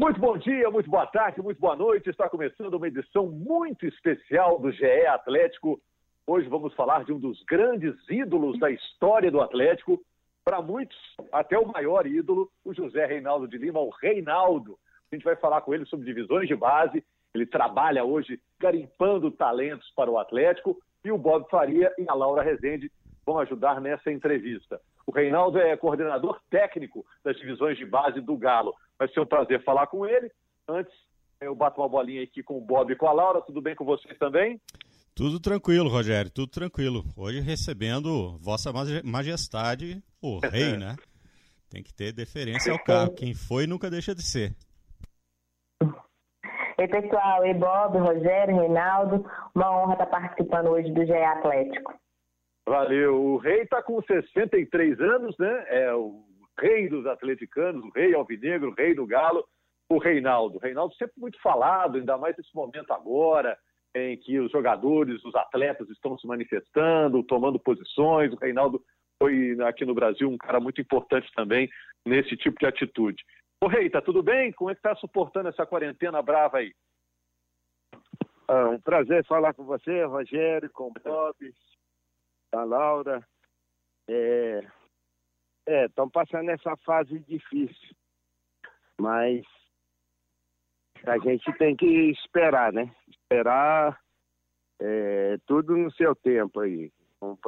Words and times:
Muito 0.00 0.18
bom 0.18 0.38
dia, 0.38 0.70
muito 0.70 0.88
boa 0.88 1.06
tarde, 1.06 1.42
muito 1.42 1.60
boa 1.60 1.76
noite. 1.76 2.08
Está 2.08 2.26
começando 2.26 2.72
uma 2.72 2.88
edição 2.88 3.26
muito 3.26 3.84
especial 3.84 4.58
do 4.58 4.72
GE 4.72 5.06
Atlético. 5.06 5.78
Hoje 6.26 6.48
vamos 6.48 6.72
falar 6.72 7.04
de 7.04 7.12
um 7.12 7.18
dos 7.18 7.42
grandes 7.42 7.94
ídolos 8.08 8.58
da 8.58 8.70
história 8.70 9.30
do 9.30 9.42
Atlético. 9.42 10.00
Para 10.42 10.62
muitos, 10.62 10.96
até 11.30 11.58
o 11.58 11.70
maior 11.70 12.06
ídolo, 12.06 12.50
o 12.64 12.72
José 12.72 13.04
Reinaldo 13.04 13.46
de 13.46 13.58
Lima, 13.58 13.78
o 13.78 13.90
Reinaldo. 13.90 14.78
A 15.12 15.14
gente 15.14 15.22
vai 15.22 15.36
falar 15.36 15.60
com 15.60 15.74
ele 15.74 15.84
sobre 15.84 16.06
divisões 16.06 16.48
de 16.48 16.56
base. 16.56 17.04
Ele 17.34 17.44
trabalha 17.44 18.02
hoje 18.02 18.40
garimpando 18.58 19.30
talentos 19.30 19.92
para 19.94 20.10
o 20.10 20.18
Atlético. 20.18 20.78
E 21.04 21.12
o 21.12 21.18
Bob 21.18 21.46
Faria 21.50 21.92
e 21.98 22.06
a 22.08 22.14
Laura 22.14 22.42
Rezende 22.42 22.90
vão 23.26 23.38
ajudar 23.38 23.82
nessa 23.82 24.10
entrevista. 24.10 24.80
O 25.06 25.12
Reinaldo 25.12 25.58
é 25.58 25.76
coordenador 25.76 26.40
técnico 26.50 27.04
das 27.24 27.36
divisões 27.36 27.76
de 27.76 27.84
base 27.84 28.20
do 28.20 28.36
Galo. 28.36 28.74
Vai 28.98 29.08
ser 29.08 29.20
um 29.20 29.26
prazer 29.26 29.62
falar 29.64 29.86
com 29.86 30.06
ele. 30.06 30.30
Antes, 30.68 30.92
eu 31.40 31.54
bato 31.54 31.80
uma 31.80 31.88
bolinha 31.88 32.22
aqui 32.22 32.42
com 32.42 32.58
o 32.58 32.60
Bob 32.60 32.92
e 32.92 32.96
com 32.96 33.06
a 33.06 33.12
Laura. 33.12 33.40
Tudo 33.40 33.60
bem 33.60 33.74
com 33.74 33.84
vocês 33.84 34.16
também? 34.18 34.60
Tudo 35.14 35.40
tranquilo, 35.40 35.88
Rogério, 35.88 36.30
tudo 36.30 36.50
tranquilo. 36.50 37.04
Hoje 37.16 37.40
recebendo 37.40 38.38
Vossa 38.38 38.72
Majestade, 39.04 40.02
o 40.22 40.38
rei, 40.46 40.76
né? 40.76 40.96
Tem 41.68 41.82
que 41.82 41.92
ter 41.92 42.12
deferência 42.12 42.72
ao 42.72 42.82
carro. 42.82 43.14
Quem 43.14 43.34
foi 43.34 43.66
nunca 43.66 43.90
deixa 43.90 44.14
de 44.14 44.22
ser. 44.22 44.54
Oi, 45.82 46.88
pessoal. 46.88 47.42
Oi, 47.42 47.52
Bob, 47.54 47.98
Rogério, 47.98 48.56
Reinaldo. 48.56 49.24
Uma 49.54 49.70
honra 49.70 49.92
estar 49.92 50.06
participando 50.06 50.70
hoje 50.70 50.90
do 50.90 51.04
GE 51.04 51.12
Atlético. 51.12 51.99
Valeu. 52.70 53.20
O 53.20 53.36
rei 53.36 53.62
está 53.62 53.82
com 53.82 54.00
63 54.00 55.00
anos, 55.00 55.36
né? 55.38 55.64
É 55.66 55.92
o 55.92 56.22
rei 56.56 56.88
dos 56.88 57.04
atleticanos, 57.04 57.84
o 57.84 57.90
rei 57.90 58.14
alvinegro, 58.14 58.70
o 58.70 58.74
rei 58.74 58.94
do 58.94 59.04
galo, 59.04 59.44
o 59.90 59.98
Reinaldo. 59.98 60.56
O 60.56 60.60
Reinaldo 60.60 60.94
sempre 60.94 61.14
muito 61.18 61.36
falado, 61.42 61.98
ainda 61.98 62.16
mais 62.16 62.36
nesse 62.36 62.54
momento 62.54 62.92
agora, 62.92 63.58
em 63.92 64.16
que 64.16 64.38
os 64.38 64.52
jogadores, 64.52 65.20
os 65.24 65.34
atletas 65.34 65.90
estão 65.90 66.16
se 66.16 66.28
manifestando, 66.28 67.24
tomando 67.24 67.58
posições. 67.58 68.32
O 68.32 68.36
Reinaldo 68.36 68.80
foi 69.20 69.60
aqui 69.62 69.84
no 69.84 69.92
Brasil 69.92 70.30
um 70.30 70.38
cara 70.38 70.60
muito 70.60 70.80
importante 70.80 71.28
também 71.34 71.68
nesse 72.06 72.36
tipo 72.36 72.56
de 72.60 72.66
atitude. 72.66 73.20
Ô 73.60 73.66
Rei, 73.66 73.90
tá 73.90 74.00
tudo 74.00 74.22
bem? 74.22 74.52
Como 74.52 74.70
é 74.70 74.76
que 74.76 74.80
tá 74.80 74.94
suportando 74.94 75.48
essa 75.48 75.66
quarentena 75.66 76.22
brava 76.22 76.58
aí? 76.58 76.72
Ah, 78.46 78.68
um 78.68 78.80
prazer 78.80 79.26
falar 79.26 79.54
com 79.54 79.64
você, 79.64 80.04
Rogério, 80.04 80.70
com 80.70 80.86
o 80.86 80.92
Bob, 81.04 81.36
a 82.52 82.64
Laura. 82.64 83.26
É, 84.08 84.60
estão 85.66 86.06
é, 86.06 86.10
passando 86.12 86.50
essa 86.50 86.76
fase 86.78 87.18
difícil, 87.20 87.94
mas 89.00 89.44
a 91.06 91.18
gente 91.18 91.52
tem 91.58 91.76
que 91.76 92.10
esperar, 92.10 92.72
né? 92.72 92.92
Esperar 93.08 94.00
é, 94.80 95.38
tudo 95.46 95.76
no 95.76 95.90
seu 95.92 96.14
tempo 96.16 96.60
aí. 96.60 96.90
Não 97.22 97.38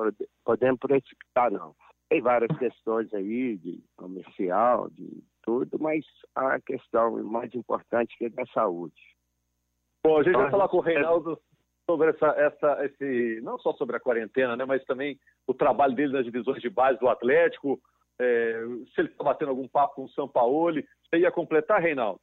podemos 0.45 0.79
precipitar, 0.79 1.51
não. 1.51 1.75
Tem 2.09 2.21
várias 2.21 2.57
questões 2.59 3.13
aí 3.15 3.57
de 3.57 3.83
comercial, 3.97 4.89
de 4.91 5.25
tudo, 5.43 5.79
mas 5.81 6.05
a 6.35 6.61
questão 6.61 7.23
mais 7.25 7.53
importante 7.55 8.15
é 8.21 8.29
da 8.29 8.45
saúde. 8.47 9.01
Bom, 10.05 10.19
a 10.19 10.23
gente 10.23 10.35
vai 10.35 10.43
então, 10.43 10.51
falar 10.51 10.69
com 10.69 10.77
o 10.77 10.81
Reinaldo 10.81 11.41
sobre 11.93 12.11
essa, 12.11 12.27
essa, 12.29 12.87
esse, 12.87 13.41
não 13.43 13.59
só 13.59 13.75
sobre 13.75 13.97
a 13.97 14.01
quarentena, 14.01 14.57
né, 14.57 14.65
mas 14.65 14.83
também 14.85 15.19
o 15.47 15.53
trabalho 15.53 15.95
dele 15.95 16.13
nas 16.15 16.25
divisões 16.25 16.63
de 16.63 16.71
base 16.71 16.99
do 16.99 17.09
Atlético, 17.09 17.79
é, 18.19 18.63
se 18.95 19.01
ele 19.03 19.09
está 19.09 19.25
batendo 19.25 19.51
algum 19.51 19.69
papo 19.69 19.97
com 19.97 20.05
o 20.05 20.09
São 20.11 20.27
Paulo. 20.27 20.83
Você 21.05 21.19
ia 21.19 21.31
completar, 21.31 21.83
Reinaldo? 21.83 22.21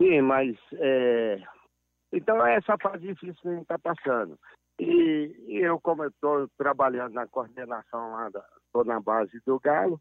Sim, 0.00 0.22
mas 0.22 0.56
é... 0.74 1.42
então 2.12 2.44
é 2.46 2.56
essa 2.56 2.76
fase 2.78 3.06
difícil 3.06 3.34
que 3.42 3.48
a 3.48 3.52
gente 3.52 3.62
está 3.62 3.78
passando. 3.78 4.38
E, 4.80 5.34
e, 5.46 5.58
eu, 5.58 5.78
como 5.80 6.04
estou 6.04 6.48
trabalhando 6.56 7.12
na 7.12 7.28
coordenação 7.28 8.12
lá, 8.12 8.28
estou 8.66 8.84
na 8.84 8.98
base 9.00 9.40
do 9.46 9.60
Galo, 9.60 10.00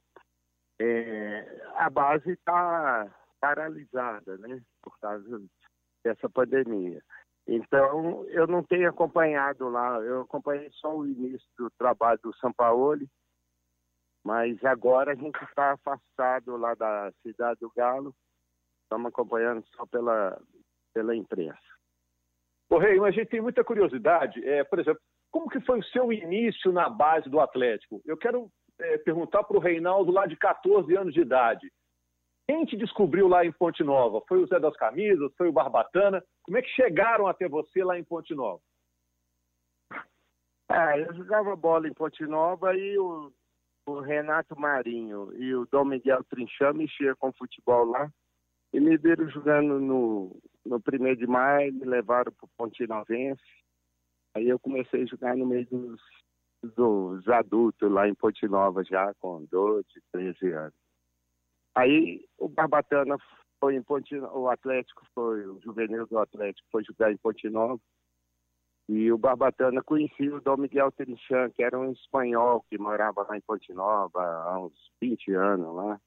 é, 0.81 1.61
a 1.75 1.89
base 1.89 2.31
está 2.31 3.07
paralisada, 3.39 4.37
né, 4.37 4.61
por 4.81 4.97
causa 4.99 5.41
dessa 6.03 6.29
pandemia. 6.29 7.01
Então, 7.47 8.25
eu 8.29 8.47
não 8.47 8.63
tenho 8.63 8.89
acompanhado 8.89 9.67
lá, 9.67 9.99
eu 9.99 10.21
acompanhei 10.21 10.69
só 10.73 10.95
o 10.95 11.05
início 11.05 11.47
do 11.57 11.69
trabalho 11.71 12.19
do 12.23 12.33
São 12.37 12.53
Paulo, 12.53 13.01
mas 14.23 14.63
agora 14.63 15.11
a 15.11 15.15
gente 15.15 15.37
está 15.43 15.73
afastado 15.73 16.55
lá 16.55 16.73
da 16.73 17.11
Cidade 17.21 17.59
do 17.59 17.71
Galo, 17.75 18.15
estamos 18.83 19.07
acompanhando 19.07 19.63
só 19.75 19.85
pela, 19.85 20.41
pela 20.93 21.15
imprensa. 21.15 21.59
Ô 22.69 22.77
Rei, 22.77 22.97
mas 22.97 23.09
a 23.09 23.17
gente 23.19 23.29
tem 23.29 23.41
muita 23.41 23.63
curiosidade, 23.63 24.43
é, 24.47 24.63
por 24.63 24.79
exemplo, 24.79 25.01
como 25.29 25.49
que 25.49 25.59
foi 25.61 25.79
o 25.79 25.83
seu 25.85 26.13
início 26.13 26.71
na 26.71 26.87
base 26.89 27.29
do 27.29 27.39
Atlético? 27.39 28.01
Eu 28.05 28.15
quero 28.15 28.49
é, 28.79 28.97
perguntar 28.99 29.43
para 29.43 29.57
o 29.57 29.59
Reinaldo 29.59 30.11
lá 30.11 30.25
de 30.25 30.37
14 30.37 30.95
anos 30.95 31.13
de 31.13 31.21
idade. 31.21 31.71
Quem 32.47 32.65
te 32.65 32.75
descobriu 32.75 33.27
lá 33.27 33.45
em 33.45 33.51
Ponte 33.51 33.83
Nova? 33.83 34.21
Foi 34.27 34.41
o 34.41 34.47
Zé 34.47 34.59
das 34.59 34.75
Camisas? 34.75 35.33
Foi 35.37 35.47
o 35.47 35.53
Barbatana? 35.53 36.23
Como 36.43 36.57
é 36.57 36.61
que 36.61 36.69
chegaram 36.69 37.27
até 37.27 37.47
você 37.47 37.83
lá 37.83 37.97
em 37.97 38.03
Ponte 38.03 38.35
Nova? 38.35 38.61
Ah, 40.69 40.97
eu 40.97 41.13
jogava 41.13 41.55
bola 41.55 41.87
em 41.87 41.93
Ponte 41.93 42.25
Nova 42.25 42.75
e 42.75 42.97
o, 42.97 43.31
o 43.87 43.99
Renato 43.99 44.59
Marinho 44.59 45.31
e 45.37 45.53
o 45.55 45.65
Dom 45.71 45.85
Miguel 45.85 46.23
Trinchão 46.25 46.73
mexiam 46.73 47.15
com 47.15 47.31
futebol 47.33 47.85
lá. 47.85 48.11
E 48.73 48.79
me 48.79 48.97
viram 48.97 49.29
jogando 49.29 49.79
no, 49.79 50.41
no 50.65 50.81
primeiro 50.81 51.17
de 51.17 51.27
maio, 51.27 51.73
me 51.73 51.85
levaram 51.85 52.31
para 52.31 52.45
o 52.45 52.49
Ponte 52.57 52.87
Novense. 52.87 53.41
Aí 54.35 54.49
eu 54.49 54.57
comecei 54.59 55.03
a 55.03 55.05
jogar 55.05 55.37
no 55.37 55.45
meio 55.45 55.65
dos 55.67 56.01
dos 56.75 57.27
adultos 57.27 57.91
lá 57.91 58.07
em 58.07 58.15
Ponte 58.15 58.47
Nova 58.47 58.83
já 58.83 59.13
com 59.15 59.45
12, 59.51 59.85
13 60.11 60.51
anos. 60.53 60.82
Aí 61.75 62.25
o 62.37 62.47
Barbatana 62.47 63.17
foi 63.59 63.75
em 63.75 63.83
Ponte 63.83 64.15
o 64.15 64.49
Atlético 64.49 65.05
foi, 65.15 65.45
o 65.47 65.59
juvenil 65.61 66.05
do 66.05 66.19
Atlético 66.19 66.67
foi 66.71 66.83
jogar 66.83 67.11
em 67.11 67.17
Ponte 67.17 67.49
Nova. 67.49 67.79
E 68.89 69.11
o 69.11 69.17
Barbatana 69.17 69.81
conhecia 69.81 70.35
o 70.35 70.41
Dom 70.41 70.57
Miguel 70.57 70.91
Trinchan, 70.91 71.49
que 71.51 71.63
era 71.63 71.79
um 71.79 71.91
espanhol 71.93 72.65
que 72.69 72.77
morava 72.77 73.23
lá 73.23 73.37
em 73.37 73.41
Ponte 73.41 73.73
Nova 73.73 74.21
há 74.21 74.59
uns 74.59 74.91
20 75.01 75.33
anos 75.33 75.73
lá. 75.73 76.01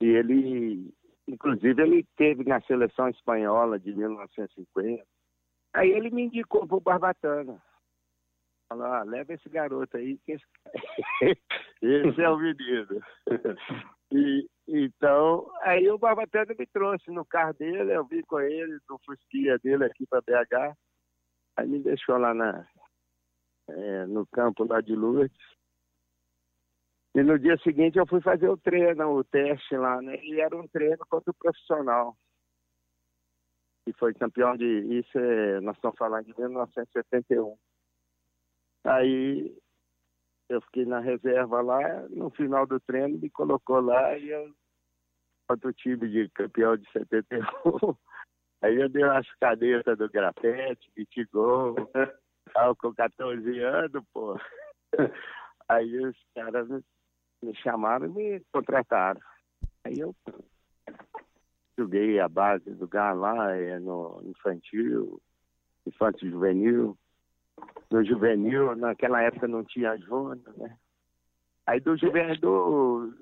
E 0.00 0.06
ele, 0.06 0.92
inclusive, 1.28 1.82
ele 1.82 2.06
teve 2.16 2.44
na 2.44 2.60
seleção 2.62 3.08
espanhola 3.08 3.78
de 3.78 3.94
1950. 3.94 5.04
Aí 5.74 5.90
ele 5.90 6.10
me 6.10 6.22
indicou 6.22 6.66
para 6.66 6.76
o 6.76 6.80
Barbatana. 6.80 7.62
Falou, 8.68 8.86
ah, 8.86 9.02
leva 9.02 9.34
esse 9.34 9.48
garoto 9.50 9.98
aí, 9.98 10.18
que 10.24 10.32
esse, 10.32 10.44
esse 11.82 12.22
é 12.22 12.30
o 12.30 12.38
menino. 12.38 13.02
e, 14.12 14.48
então, 14.68 15.50
aí 15.62 15.88
o 15.90 15.98
Barbatana 15.98 16.54
me 16.58 16.66
trouxe 16.66 17.10
no 17.10 17.24
carro 17.24 17.52
dele, 17.54 17.94
eu 17.94 18.04
vim 18.06 18.22
com 18.22 18.40
ele, 18.40 18.78
no 18.88 18.98
Fusquinha 19.04 19.58
dele 19.58 19.84
aqui 19.84 20.06
para 20.06 20.20
BH. 20.20 20.76
Aí 21.56 21.68
me 21.68 21.82
deixou 21.82 22.16
lá 22.16 22.32
na, 22.32 22.66
é, 23.68 24.06
no 24.06 24.26
campo 24.26 24.64
lá 24.64 24.80
de 24.80 24.94
Lourdes. 24.94 25.36
E 27.14 27.22
no 27.22 27.38
dia 27.38 27.58
seguinte 27.58 27.98
eu 27.98 28.06
fui 28.06 28.22
fazer 28.22 28.48
o 28.48 28.56
treino, 28.56 29.10
o 29.10 29.24
teste 29.24 29.76
lá, 29.76 30.00
né? 30.00 30.16
E 30.24 30.40
era 30.40 30.56
um 30.56 30.66
treino 30.66 31.04
contra 31.08 31.30
o 31.30 31.34
profissional. 31.34 32.16
E 33.86 33.92
foi 33.94 34.14
campeão 34.14 34.56
de. 34.56 34.64
Isso 34.64 35.18
é, 35.18 35.60
nós 35.60 35.76
estamos 35.76 35.98
falando 35.98 36.24
de 36.24 36.38
1971. 36.38 37.56
Aí 38.84 39.61
eu 40.48 40.60
fiquei 40.62 40.84
na 40.84 41.00
reserva 41.00 41.60
lá, 41.60 41.80
no 42.10 42.30
final 42.30 42.66
do 42.66 42.78
treino 42.80 43.18
me 43.18 43.30
colocou 43.30 43.80
lá 43.80 44.16
e 44.18 44.28
eu, 44.30 44.52
contra 45.48 45.68
o 45.68 45.72
time 45.72 46.08
de 46.08 46.28
campeão 46.30 46.76
de 46.76 46.90
71, 46.90 47.40
aí 48.62 48.76
eu 48.76 48.88
dei 48.88 49.04
umas 49.04 49.26
canetas 49.40 49.98
do 49.98 50.08
grafete, 50.10 50.90
gol, 51.32 51.74
tava 52.52 52.74
com 52.76 52.94
14 52.94 53.60
anos, 53.60 54.04
pô. 54.12 54.36
Aí 55.68 55.98
os 56.04 56.16
caras 56.34 56.68
me, 56.68 57.54
chamaram 57.56 58.06
e 58.06 58.08
me 58.10 58.40
contrataram. 58.52 59.20
Aí 59.84 59.98
eu 59.98 60.14
joguei 61.78 62.20
a 62.20 62.28
base 62.28 62.70
do 62.74 62.86
GAR 62.86 63.16
lá, 63.16 63.56
é, 63.56 63.78
no 63.78 64.20
infantil, 64.24 65.20
infantil 65.86 66.30
juvenil, 66.30 66.98
no 67.92 68.04
juvenil, 68.04 68.74
naquela 68.74 69.22
época 69.22 69.46
não 69.46 69.62
tinha 69.62 69.96
júnior, 69.98 70.40
né? 70.56 70.76
Aí 71.66 71.78
do 71.78 71.96
juvenil, 71.96 72.40
do, 72.40 73.14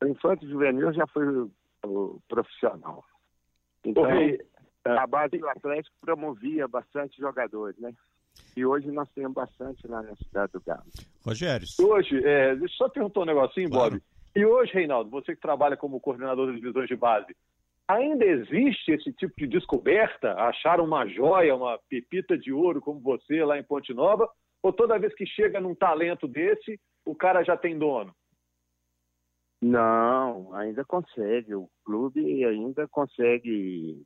do 0.00 0.08
infanto 0.08 0.46
juvenil 0.46 0.92
já 0.92 1.06
foi 1.06 1.26
o, 1.26 1.50
o 1.84 2.20
profissional. 2.28 3.04
Então, 3.84 4.04
a 4.84 5.06
base 5.06 5.38
do 5.38 5.48
Atlético 5.48 5.96
promovia 6.00 6.66
bastante 6.66 7.18
jogadores, 7.18 7.78
né? 7.78 7.94
E 8.56 8.66
hoje 8.66 8.90
nós 8.90 9.08
temos 9.14 9.32
bastante 9.32 9.86
lá 9.86 10.02
na 10.02 10.14
cidade 10.16 10.52
do 10.52 10.60
Galo. 10.60 10.82
Rogério. 11.24 11.66
Hoje, 11.80 12.22
é, 12.24 12.54
deixa 12.56 12.74
eu 12.74 12.76
só 12.76 12.88
perguntar 12.88 13.20
um 13.20 13.24
negocinho, 13.26 13.70
claro. 13.70 13.92
Bob. 13.92 14.02
E 14.34 14.44
hoje, 14.44 14.72
Reinaldo, 14.74 15.08
você 15.08 15.34
que 15.34 15.40
trabalha 15.40 15.76
como 15.76 16.00
coordenador 16.00 16.46
das 16.48 16.56
divisões 16.56 16.88
de 16.88 16.96
base, 16.96 17.34
ainda 17.88 18.24
existe 18.24 18.92
esse 18.92 19.12
tipo 19.12 19.34
de 19.36 19.46
descoberta? 19.46 20.34
Achar 20.34 20.80
uma 20.80 21.06
joia, 21.06 21.54
uma 21.54 21.78
pepita 21.88 22.36
de 22.36 22.52
ouro 22.52 22.80
como 22.80 23.00
você 23.00 23.44
lá 23.44 23.58
em 23.58 23.64
Ponte 23.64 23.92
Nova? 23.94 24.28
Ou 24.62 24.72
toda 24.72 24.98
vez 24.98 25.14
que 25.14 25.26
chega 25.26 25.60
num 25.60 25.74
talento 25.74 26.26
desse, 26.26 26.80
o 27.04 27.14
cara 27.14 27.42
já 27.44 27.56
tem 27.56 27.78
dono? 27.78 28.14
Não, 29.62 30.54
ainda 30.54 30.84
consegue. 30.84 31.54
O 31.54 31.68
clube 31.84 32.44
ainda 32.44 32.86
consegue 32.88 34.04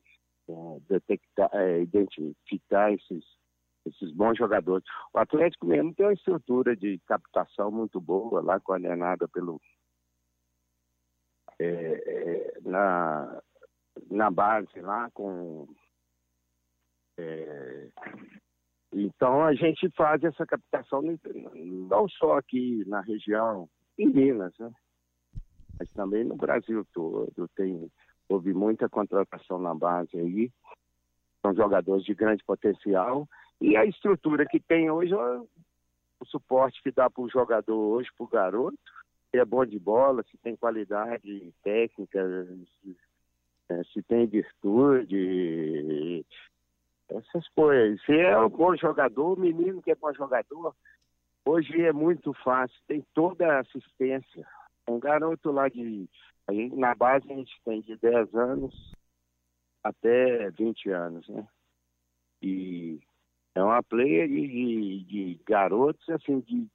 é, 0.48 0.80
detectar, 0.88 1.50
é, 1.52 1.80
identificar 1.82 2.92
esses, 2.92 3.24
esses 3.86 4.12
bons 4.12 4.36
jogadores. 4.36 4.84
O 5.12 5.18
Atlético 5.18 5.66
mesmo 5.66 5.94
tem 5.94 6.06
uma 6.06 6.12
estrutura 6.12 6.76
de 6.76 6.98
captação 7.06 7.70
muito 7.70 8.00
boa, 8.00 8.42
lá 8.42 8.60
coordenada 8.60 9.26
pelo. 9.28 9.60
É, 11.58 11.66
é, 11.66 12.60
na, 12.62 13.42
na 14.10 14.30
base 14.30 14.80
lá 14.80 15.10
com. 15.12 15.66
É, 17.18 17.88
então 18.92 19.44
a 19.44 19.54
gente 19.54 19.88
faz 19.90 20.22
essa 20.24 20.46
captação 20.46 21.02
não 21.88 22.08
só 22.08 22.38
aqui 22.38 22.84
na 22.86 23.00
região, 23.00 23.68
em 23.98 24.08
Minas, 24.08 24.56
né? 24.58 24.70
mas 25.78 25.90
também 25.92 26.24
no 26.24 26.36
Brasil 26.36 26.86
todo. 26.92 27.48
Tem, 27.56 27.90
houve 28.28 28.52
muita 28.52 28.88
contratação 28.88 29.58
na 29.58 29.74
base 29.74 30.16
aí, 30.16 30.52
são 31.40 31.54
jogadores 31.54 32.04
de 32.04 32.14
grande 32.14 32.44
potencial, 32.44 33.26
e 33.60 33.76
a 33.76 33.84
estrutura 33.84 34.46
que 34.46 34.60
tem 34.60 34.90
hoje, 34.90 35.14
o 35.14 36.26
suporte 36.26 36.82
que 36.82 36.90
dá 36.90 37.08
para 37.08 37.22
o 37.22 37.30
jogador 37.30 37.76
hoje, 37.76 38.08
para 38.16 38.24
o 38.24 38.28
garoto, 38.28 38.78
se 39.30 39.38
é 39.38 39.44
bom 39.44 39.64
de 39.64 39.78
bola, 39.78 40.22
se 40.24 40.36
tem 40.38 40.56
qualidade 40.56 41.52
técnica, 41.62 42.46
se, 43.70 43.72
é, 43.72 43.84
se 43.92 44.02
tem 44.02 44.26
virtude, 44.26 46.24
essas 47.08 47.48
coisas. 47.50 48.02
Se 48.04 48.12
é 48.12 48.36
um 48.38 48.48
bom 48.48 48.76
jogador, 48.76 49.38
o 49.38 49.40
menino 49.40 49.80
que 49.82 49.92
é 49.92 49.94
bom 49.94 50.12
jogador, 50.12 50.74
hoje 51.44 51.80
é 51.82 51.92
muito 51.92 52.32
fácil, 52.44 52.76
tem 52.86 53.04
toda 53.14 53.46
a 53.46 53.60
assistência 53.60 54.46
um 54.88 54.98
garoto 54.98 55.52
lá 55.52 55.68
de. 55.68 56.08
Aí, 56.48 56.68
na 56.70 56.94
base 56.94 57.30
a 57.30 57.36
gente 57.36 57.54
tem 57.64 57.80
de 57.80 57.96
10 57.96 58.34
anos 58.34 58.92
até 59.84 60.50
20 60.50 60.90
anos, 60.90 61.28
né? 61.28 61.46
E 62.42 62.98
é 63.54 63.62
uma 63.62 63.82
player 63.82 64.26
de, 64.26 64.48
de, 64.48 65.04
de 65.04 65.40
garotos, 65.46 66.08
assim, 66.08 66.40
de, 66.40 66.66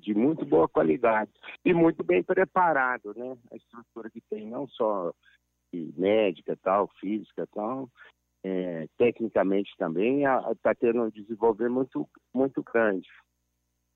de 0.00 0.14
muito 0.14 0.44
boa 0.44 0.68
qualidade. 0.68 1.30
E 1.64 1.72
muito 1.72 2.02
bem 2.02 2.24
preparado, 2.24 3.14
né? 3.14 3.36
A 3.52 3.56
estrutura 3.56 4.10
que 4.10 4.20
tem, 4.22 4.46
não 4.46 4.66
só 4.66 5.12
médica, 5.96 6.56
tal, 6.62 6.88
física, 7.00 7.46
tal, 7.52 7.88
é, 8.44 8.86
tecnicamente 8.98 9.72
também, 9.78 10.24
está 10.50 10.74
tendo 10.74 11.02
um 11.02 11.10
desenvolvimento 11.10 11.72
muito, 11.72 12.08
muito 12.34 12.62
grande. 12.62 13.08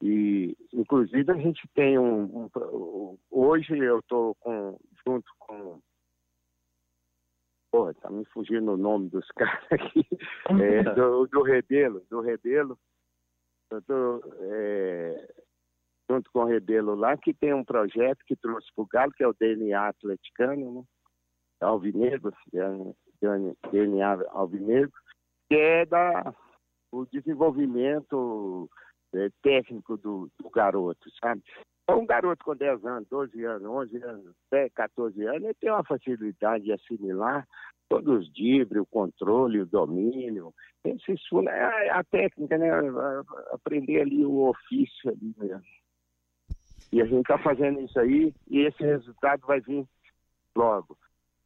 E, 0.02 0.56
inclusive, 0.72 1.30
a 1.32 1.36
gente 1.36 1.66
tem 1.74 1.98
um. 1.98 2.48
um 2.54 3.18
hoje 3.30 3.78
eu 3.78 3.98
estou 4.00 4.36
junto 5.06 5.30
com. 5.38 5.80
Pô, 7.72 7.92
tá 7.94 8.10
me 8.10 8.24
fugindo 8.26 8.72
o 8.72 8.76
nome 8.76 9.08
dos 9.08 9.26
caras 9.36 9.64
aqui. 9.70 10.06
É, 10.62 10.82
do, 10.94 11.26
do 11.26 11.42
Rebelo, 11.42 12.04
do 12.10 12.20
Rebelo. 12.20 12.78
Eu 13.70 13.82
tô, 13.82 14.22
é, 14.42 15.34
junto 16.08 16.30
com 16.30 16.40
o 16.40 16.44
Rebelo 16.44 16.94
lá, 16.94 17.16
que 17.16 17.34
tem 17.34 17.52
um 17.52 17.64
projeto 17.64 18.24
que 18.26 18.36
trouxe 18.36 18.68
para 18.74 18.82
o 18.82 18.86
Galo, 18.86 19.12
que 19.12 19.24
é 19.24 19.28
o 19.28 19.34
DNA 19.34 19.88
atleticano, 19.88 20.72
né? 20.72 20.84
Alvinegro, 21.60 22.32
DNA 23.72 24.18
Alvinegro, 24.30 24.92
que 25.48 25.54
é 25.54 25.86
da, 25.86 26.34
o 26.92 27.06
desenvolvimento 27.06 28.68
é, 29.14 29.28
técnico 29.42 29.96
do, 29.96 30.30
do, 30.38 30.50
garoto, 30.50 31.10
sabe? 31.20 31.42
Então, 31.84 32.00
um 32.00 32.06
garoto 32.06 32.44
com 32.44 32.56
10 32.56 32.84
anos, 32.84 33.08
12 33.08 33.44
anos, 33.44 33.68
11 33.68 34.02
anos, 34.02 34.34
até 34.46 34.68
14 34.70 35.24
anos, 35.24 35.42
ele 35.42 35.54
tem 35.54 35.70
uma 35.70 35.84
facilidade 35.84 36.64
de 36.64 36.72
assimilar 36.72 37.46
todos 37.88 38.18
os 38.18 38.32
dribles, 38.32 38.82
o 38.82 38.86
controle, 38.86 39.60
o 39.60 39.66
domínio. 39.66 40.52
Isso 40.84 41.40
é 41.48 41.90
a, 41.90 42.00
a 42.00 42.04
técnica, 42.04 42.58
né? 42.58 42.70
Aprender 43.52 44.00
ali 44.00 44.24
o 44.24 44.48
ofício 44.48 45.10
ali 45.10 45.34
mesmo. 45.38 45.62
E 46.92 47.00
a 47.00 47.04
gente 47.04 47.20
está 47.20 47.38
fazendo 47.38 47.80
isso 47.80 47.98
aí 47.98 48.32
e 48.48 48.60
esse 48.60 48.82
resultado 48.82 49.46
vai 49.46 49.60
vir 49.60 49.86
logo. 50.56 50.96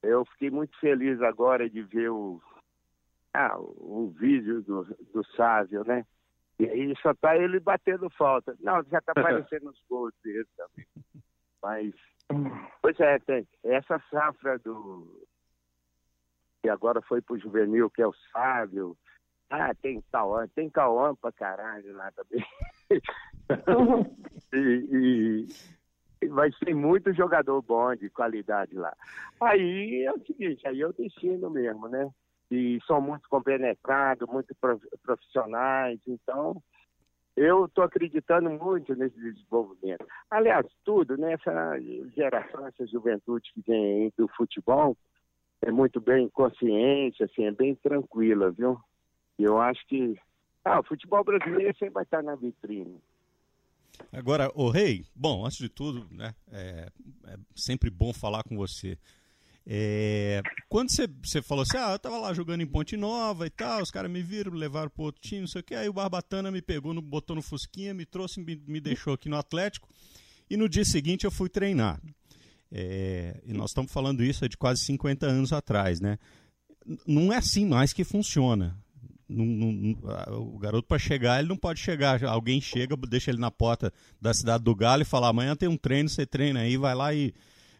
Eu 0.03 0.25
fiquei 0.25 0.51
muito 0.51 0.79
feliz 0.79 1.21
agora 1.23 1.69
de 1.69 1.83
ver 1.83 2.11
o, 2.11 2.41
ah, 3.35 3.57
o 3.59 4.13
vídeo 4.19 4.63
do, 4.63 4.85
do 5.13 5.25
Sávio, 5.37 5.85
né? 5.85 6.07
E 6.59 6.69
aí 6.69 6.95
só 7.01 7.15
tá 7.15 7.37
ele 7.37 7.61
batendo 7.61 8.11
falta. 8.11 8.57
Não, 8.61 8.83
já 8.85 9.01
tá 9.01 9.13
aparecendo 9.17 9.71
os 9.71 9.81
gols 9.89 10.13
dele 10.23 10.47
também. 10.57 10.87
Mas, 11.63 11.95
pois 12.83 12.99
é, 13.01 13.19
tem 13.21 13.47
essa 13.65 14.03
safra 14.11 14.59
do. 14.59 15.27
que 16.63 16.69
agora 16.69 17.01
foi 17.03 17.21
pro 17.21 17.39
juvenil, 17.39 17.91
que 17.91 18.03
é 18.03 18.07
o 18.07 18.15
Sábio. 18.33 18.97
Ah, 19.51 19.75
tem 19.75 20.03
Cauã, 20.13 20.47
tem 20.49 20.71
Cauã 20.71 21.15
pra 21.15 21.33
caralho 21.33 21.93
lá 21.95 22.11
também. 22.13 22.45
e, 24.53 24.59
e, 24.59 25.47
vai 26.29 26.51
ser 26.53 26.75
muito 26.75 27.13
jogador 27.13 27.63
bom 27.63 27.95
de 27.95 28.11
qualidade 28.11 28.75
lá. 28.75 28.95
Aí 29.41 30.05
é 30.05 30.13
o 30.13 30.21
seguinte, 30.21 30.67
aí 30.67 30.81
eu 30.81 30.93
destino 30.93 31.49
mesmo, 31.51 31.89
né? 31.89 32.11
e 32.51 32.81
são 32.87 33.01
muito 33.01 33.29
compenetrados, 33.29 34.29
muito 34.29 34.55
profissionais. 35.03 36.01
Então, 36.07 36.61
eu 37.37 37.67
estou 37.67 37.85
acreditando 37.85 38.51
muito 38.51 38.95
nesse 38.95 39.17
desenvolvimento. 39.17 40.05
Aliás, 40.31 40.67
tudo, 40.85 41.17
né, 41.17 41.37
geração, 42.15 42.67
essa 42.67 42.87
juventude 42.87 43.51
que 43.55 43.63
vem 43.67 44.13
do 44.19 44.27
futebol, 44.29 44.97
é 45.63 45.71
muito 45.71 46.01
bem 46.01 46.29
consciente, 46.29 47.23
assim, 47.23 47.45
é 47.45 47.53
bem 47.53 47.75
tranquila, 47.75 48.51
viu? 48.51 48.79
Eu 49.39 49.61
acho 49.61 49.87
que 49.87 50.19
ah, 50.65 50.81
o 50.81 50.85
futebol 50.85 51.23
brasileiro 51.23 51.77
sempre 51.79 51.95
vai 51.95 52.03
estar 52.03 52.23
na 52.23 52.35
vitrine. 52.35 53.01
Agora, 54.13 54.51
o 54.55 54.71
Rei, 54.71 55.05
bom, 55.15 55.47
antes 55.47 55.59
de 55.59 55.69
tudo, 55.69 56.07
né, 56.11 56.35
é, 56.51 56.91
é 57.27 57.37
sempre 57.55 57.91
bom 57.91 58.13
falar 58.13 58.43
com 58.43 58.57
você. 58.57 58.99
É, 59.67 60.43
quando 60.69 60.91
você 60.91 61.43
falou 61.43 61.63
assim, 61.63 61.77
ah, 61.77 61.93
eu 61.93 61.99
tava 61.99 62.19
lá 62.19 62.33
jogando 62.33 62.63
em 62.63 62.67
Ponte 62.67 62.97
Nova 62.97 63.47
e 63.47 63.51
tal, 63.51 63.83
os 63.83 63.91
caras 63.91 64.11
me 64.11 64.23
viram, 64.23 64.53
levaram 64.53 64.91
pro 64.91 65.05
outro 65.05 65.21
time, 65.21 65.43
não 65.43 65.49
sei 65.49 65.61
o 65.61 65.65
que, 65.65 65.75
aí 65.75 65.89
o 65.89 65.93
Barbatana 65.93 66.51
me 66.51 66.63
pegou, 66.63 66.93
no, 66.93 67.01
botou 67.01 67.37
no 67.37 67.43
Fusquinha, 67.43 67.95
me 67.95 68.05
trouxe, 68.05 68.41
me, 68.41 68.61
me 68.67 68.81
deixou 68.81 69.15
aqui 69.15 69.29
no 69.29 69.37
Atlético, 69.37 69.89
e 70.49 70.57
no 70.57 70.69
dia 70.69 70.85
seguinte 70.85 71.25
eu 71.25 71.31
fui 71.31 71.49
treinar. 71.49 72.01
É, 72.73 73.41
e 73.45 73.53
nós 73.53 73.71
estamos 73.71 73.93
falando 73.93 74.25
isso 74.25 74.49
de 74.49 74.57
quase 74.57 74.83
50 74.83 75.27
anos 75.27 75.53
atrás, 75.53 76.01
né? 76.01 76.19
Não 77.07 77.33
é 77.33 77.37
assim 77.37 77.67
mais 77.67 77.93
que 77.93 78.05
funciona. 78.05 78.77
Não, 79.31 79.47
não, 79.47 80.55
o 80.55 80.59
garoto 80.59 80.89
para 80.89 80.99
chegar, 80.99 81.39
ele 81.39 81.49
não 81.49 81.57
pode 81.57 81.79
chegar. 81.79 82.23
Alguém 82.25 82.61
chega, 82.61 82.97
deixa 83.09 83.31
ele 83.31 83.39
na 83.39 83.51
porta 83.51 83.93
da 84.21 84.35
cidade 84.35 84.65
do 84.65 84.75
Galo 84.75 85.03
e 85.03 85.05
fala: 85.05 85.29
amanhã 85.29 85.55
tem 85.55 85.69
um 85.69 85.77
treino, 85.77 86.09
você 86.09 86.27
treina 86.27 86.61
aí, 86.61 86.77
vai 86.77 86.95
lá 86.95 87.15
e 87.15 87.33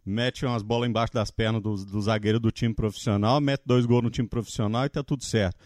mete 0.07 0.47
umas 0.47 0.63
bolas 0.63 0.89
embaixo 0.89 1.13
das 1.13 1.31
pernas 1.31 1.61
do, 1.61 1.75
do 1.75 2.01
zagueiro 2.01 2.39
do 2.39 2.51
time 2.51 2.75
profissional, 2.75 3.41
mete 3.41 3.63
dois 3.67 3.85
gols 3.85 4.05
no 4.05 4.11
time 4.11 4.29
profissional 4.29 4.85
e 4.85 4.89
tá 4.89 5.03
tudo 5.03 5.25
certo. 5.25 5.59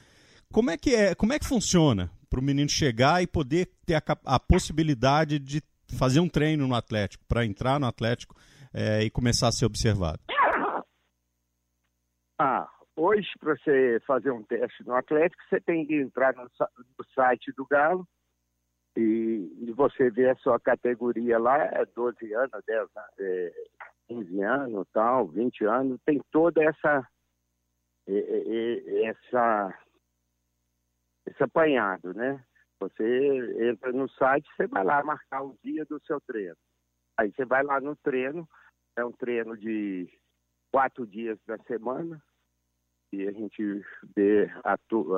Como 0.50 0.70
é 0.70 0.76
que 0.78 0.94
é? 0.94 1.14
Como 1.14 1.32
é 1.32 1.38
que 1.38 1.46
funciona 1.46 2.10
para 2.30 2.40
o 2.40 2.42
menino 2.42 2.68
chegar 2.68 3.22
e 3.22 3.26
poder 3.26 3.70
ter 3.84 3.94
a, 3.94 4.02
a, 4.24 4.40
possibilidade 4.40 5.38
de 5.38 5.62
fazer 5.96 6.20
um 6.20 6.28
treino 6.28 6.66
no 6.66 6.74
Atlético, 6.74 7.24
para 7.28 7.44
entrar 7.44 7.78
no 7.78 7.86
Atlético 7.86 8.34
é, 8.72 9.04
e 9.04 9.10
começar 9.10 9.48
a 9.48 9.52
ser 9.52 9.66
observado? 9.66 10.18
Ah, 12.40 12.66
hoje 12.96 13.28
para 13.38 13.56
você 13.56 14.00
fazer 14.06 14.30
um 14.30 14.42
teste 14.42 14.84
no 14.84 14.94
Atlético, 14.94 15.42
você 15.48 15.60
tem 15.60 15.86
que 15.86 15.94
entrar 15.94 16.34
no, 16.34 16.44
no 16.44 17.04
site 17.14 17.52
do 17.52 17.66
Galo 17.66 18.06
e, 18.96 19.50
e, 19.60 19.72
você 19.72 20.08
vê 20.10 20.30
a 20.30 20.36
sua 20.36 20.60
categoria 20.60 21.36
lá, 21.36 21.64
é 21.64 21.84
12 21.84 22.32
anos, 22.32 22.64
10, 22.64 22.88
é, 23.18 23.52
15 24.06 24.42
anos, 24.42 24.86
tal, 24.92 25.26
20 25.26 25.64
anos, 25.64 26.00
tem 26.04 26.20
toda 26.30 26.62
essa 26.62 27.06
essa 28.06 29.78
esse 31.26 31.42
apanhado, 31.42 32.12
né? 32.12 32.44
Você 32.78 33.68
entra 33.68 33.90
no 33.92 34.08
site, 34.10 34.46
você 34.54 34.66
vai 34.66 34.84
lá 34.84 35.02
marcar 35.02 35.42
o 35.42 35.56
dia 35.64 35.84
do 35.86 35.98
seu 36.04 36.20
treino. 36.20 36.56
Aí 37.16 37.32
você 37.32 37.44
vai 37.44 37.62
lá 37.62 37.80
no 37.80 37.96
treino, 37.96 38.46
é 38.96 39.04
um 39.04 39.12
treino 39.12 39.56
de 39.56 40.06
quatro 40.70 41.06
dias 41.06 41.38
da 41.46 41.56
semana, 41.64 42.22
e 43.14 43.28
a 43.28 43.32
gente 43.32 43.82
vê 44.16 44.50
a, 44.64 44.76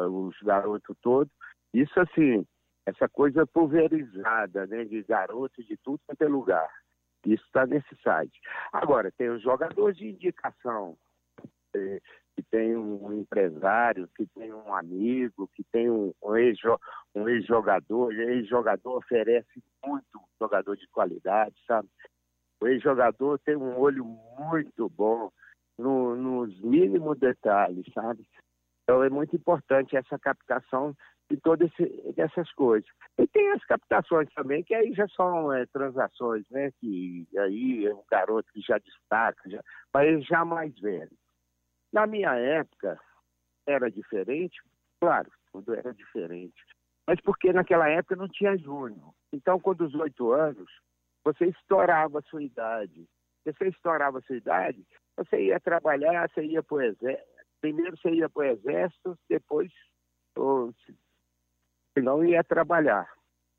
os 0.09 0.37
garotos 0.43 0.97
todos. 1.03 1.33
Isso 1.73 1.99
assim, 2.01 2.47
essa 2.87 3.09
coisa 3.09 3.47
pulverizada, 3.47 4.67
né? 4.67 4.85
De 4.85 5.03
garotos 5.03 5.67
de 5.67 5.77
tudo 5.79 6.01
quanto 6.07 6.23
é 6.23 6.29
lugar. 6.29 6.69
Isso 7.25 7.45
está 7.45 7.67
nesse 7.67 7.95
site. 8.03 8.39
Agora, 8.73 9.11
tem 9.11 9.29
os 9.29 9.43
jogadores 9.43 9.97
de 9.97 10.09
indicação, 10.09 10.97
é, 11.75 12.01
que 12.37 12.43
tem 12.51 12.77
um 12.77 13.13
empresário, 13.13 14.09
que 14.15 14.27
tem 14.27 14.53
um 14.53 14.73
amigo, 14.73 15.51
que 15.55 15.65
tem 15.73 15.91
um, 15.91 16.13
um 16.23 16.37
ex-jogador. 16.37 16.83
Um 17.15 17.29
ex-jogador 17.29 18.99
oferece 18.99 19.63
muito 19.85 20.21
jogador 20.41 20.77
de 20.77 20.87
qualidade, 20.89 21.57
sabe? 21.67 21.89
O 22.61 22.69
ex-jogador 22.69 23.39
tem 23.41 23.57
um 23.57 23.79
olho 23.79 24.05
muito 24.05 24.89
bom 24.89 25.31
no, 25.79 26.17
nos 26.17 26.61
mínimos 26.61 27.19
detalhes, 27.19 27.87
sabe? 27.93 28.27
Então 28.83 29.03
é 29.03 29.11
muito 29.11 29.35
importante 29.35 29.97
essa 29.97 30.19
captação 30.19 30.95
de 31.29 31.37
todas 31.39 31.71
essas 32.17 32.51
coisas. 32.53 32.89
E 33.19 33.27
tem 33.27 33.51
as 33.51 33.65
captações 33.65 34.33
também, 34.33 34.63
que 34.63 34.75
aí 34.75 34.93
já 34.95 35.09
são 35.09 35.53
é, 35.53 35.67
transações, 35.67 36.49
né? 36.51 36.71
Que 36.79 37.27
aí 37.39 37.87
é 37.87 37.95
um 37.95 38.05
garoto 38.11 38.49
que 38.53 38.61
já 38.61 38.79
destaca, 38.79 39.51
já, 39.51 39.61
mas 39.93 40.25
já 40.25 40.45
mais 40.45 40.79
velho. 40.79 41.17
Na 41.93 42.07
minha 42.07 42.35
época 42.35 42.99
era 43.67 43.91
diferente, 43.91 44.61
claro, 45.01 45.31
tudo 45.51 45.75
era 45.75 45.93
diferente. 45.93 46.63
Mas 47.07 47.21
porque 47.21 47.53
naquela 47.53 47.89
época 47.89 48.17
não 48.17 48.29
tinha 48.29 48.57
júnior. 48.57 49.13
Então, 49.33 49.61
com 49.61 49.71
os 49.71 49.95
oito 49.95 50.33
anos, 50.33 50.71
você 51.25 51.47
estourava 51.47 52.19
a 52.19 52.23
sua 52.23 52.43
idade. 52.43 53.07
Você 53.53 53.69
estourava 53.69 54.19
a 54.19 54.23
sua 54.23 54.37
idade, 54.37 54.85
você 55.17 55.47
ia 55.47 55.61
trabalhar, 55.61 56.29
você 56.29 56.45
ia 56.45 56.63
para 56.63 56.77
o 56.77 56.83
exército. 56.83 57.37
Primeiro 57.61 57.97
você 57.97 58.11
ia 58.11 58.29
para 58.29 58.41
o 58.41 58.45
exército, 58.45 59.19
depois, 59.29 59.73
ou, 60.37 60.75
não, 61.97 62.25
ia 62.25 62.43
trabalhar. 62.43 63.09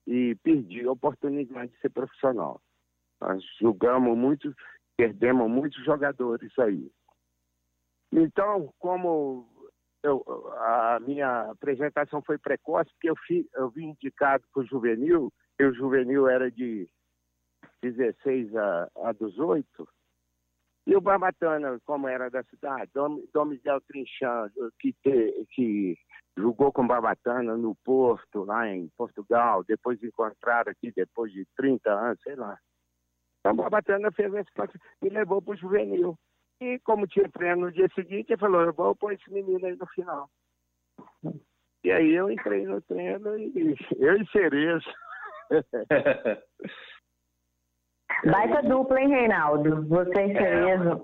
E 0.05 0.35
perdi 0.43 0.85
a 0.85 0.91
oportunidade 0.91 1.71
de 1.71 1.79
ser 1.79 1.89
profissional. 1.89 2.61
Nós 3.19 3.43
julgamos 3.59 4.15
muito, 4.17 4.53
perdemos 4.95 5.49
muitos 5.49 5.83
jogadores 5.83 6.51
aí. 6.59 6.91
Então, 8.11 8.73
como 8.79 9.47
eu, 10.03 10.23
a 10.57 10.99
minha 11.01 11.51
apresentação 11.51 12.21
foi 12.21 12.37
precoce, 12.37 12.89
porque 12.91 13.09
eu, 13.09 13.15
fi, 13.15 13.49
eu 13.53 13.69
vim 13.69 13.89
indicado 13.89 14.45
para 14.53 14.61
o 14.61 14.65
juvenil, 14.65 15.33
e 15.59 15.65
o 15.65 15.73
juvenil 15.73 16.27
era 16.27 16.51
de 16.51 16.87
16 17.81 18.55
a, 18.55 18.89
a 19.03 19.11
18, 19.13 19.87
e 20.87 20.95
o 20.95 21.01
Barbatana, 21.01 21.77
como 21.83 22.07
era 22.07 22.29
da 22.29 22.41
cidade, 22.43 22.89
Dom, 22.93 23.45
Miguel 23.45 23.81
Trinchão, 23.81 24.49
que, 24.79 24.93
te, 24.93 25.45
que 25.51 25.97
jogou 26.37 26.71
com 26.71 26.87
Barbatana 26.87 27.57
no 27.57 27.75
Porto, 27.83 28.45
lá 28.45 28.69
em 28.69 28.87
Portugal, 28.97 29.65
depois 29.65 30.01
encontraram 30.01 30.71
aqui 30.71 30.93
depois 30.95 31.33
de 31.33 31.45
30 31.57 31.91
anos, 31.91 32.21
sei 32.23 32.37
lá. 32.37 32.57
Então, 33.41 33.53
Barbatana 33.57 34.13
fez 34.13 34.33
esse 34.33 34.49
e 35.01 35.09
levou 35.09 35.41
para 35.41 35.55
o 35.55 35.57
juvenil. 35.57 36.17
E 36.61 36.79
como 36.79 37.05
tinha 37.05 37.29
treino 37.29 37.65
no 37.65 37.71
dia 37.71 37.89
seguinte, 37.93 38.31
ele 38.31 38.39
falou, 38.39 38.61
eu 38.61 38.73
vou 38.73 38.95
pôr 38.95 39.11
esse 39.11 39.29
menino 39.29 39.65
aí 39.65 39.75
no 39.75 39.87
final. 39.87 40.29
E 41.83 41.91
aí 41.91 42.13
eu 42.13 42.31
entrei 42.31 42.65
no 42.65 42.81
treino 42.83 43.37
e 43.37 43.75
eu 43.97 44.15
e 44.15 44.25
Cereja. 44.27 44.93
Baita 48.25 48.61
dupla, 48.63 48.99
hein, 48.99 49.09
Reinaldo? 49.09 49.87
Você 49.87 50.25
e 50.25 50.33
Cereja. 50.33 51.01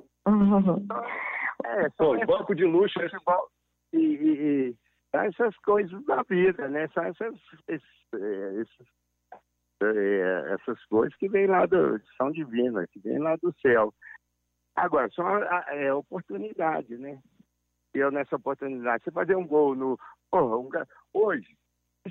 É, 1.66 1.86
é 1.86 1.90
Pô, 1.98 2.18
banco 2.26 2.56
de 2.56 2.66
luxo. 2.66 3.00
Futebol, 3.00 3.50
e, 3.94 3.98
e, 3.98 4.70
e, 4.70 4.76
essas 5.14 5.56
coisas 5.58 6.04
da 6.06 6.24
vida, 6.24 6.68
né? 6.70 6.88
São 6.94 7.04
essas, 7.04 7.36
essas, 7.68 8.88
é, 9.84 10.54
essas 10.54 10.84
coisas 10.86 11.16
que 11.18 11.30
vêm 11.30 11.48
lá 11.48 11.66
do, 11.66 12.02
são 12.18 12.32
divinas, 12.32 12.90
que 12.92 13.00
vêm 13.00 13.20
lá 13.20 13.36
do 13.36 13.54
céu. 13.62 13.94
Agora, 14.76 15.08
só 15.12 15.38
é 15.68 15.94
oportunidade, 15.94 16.98
né? 16.98 17.20
Eu 17.94 18.10
nessa 18.10 18.38
oportunidade, 18.38 19.04
você 19.04 19.12
fazer 19.12 19.36
um 19.36 19.46
gol 19.46 19.76
no. 19.76 20.00
Porra, 20.32 20.58
um, 20.58 20.70
hoje, 21.14 21.56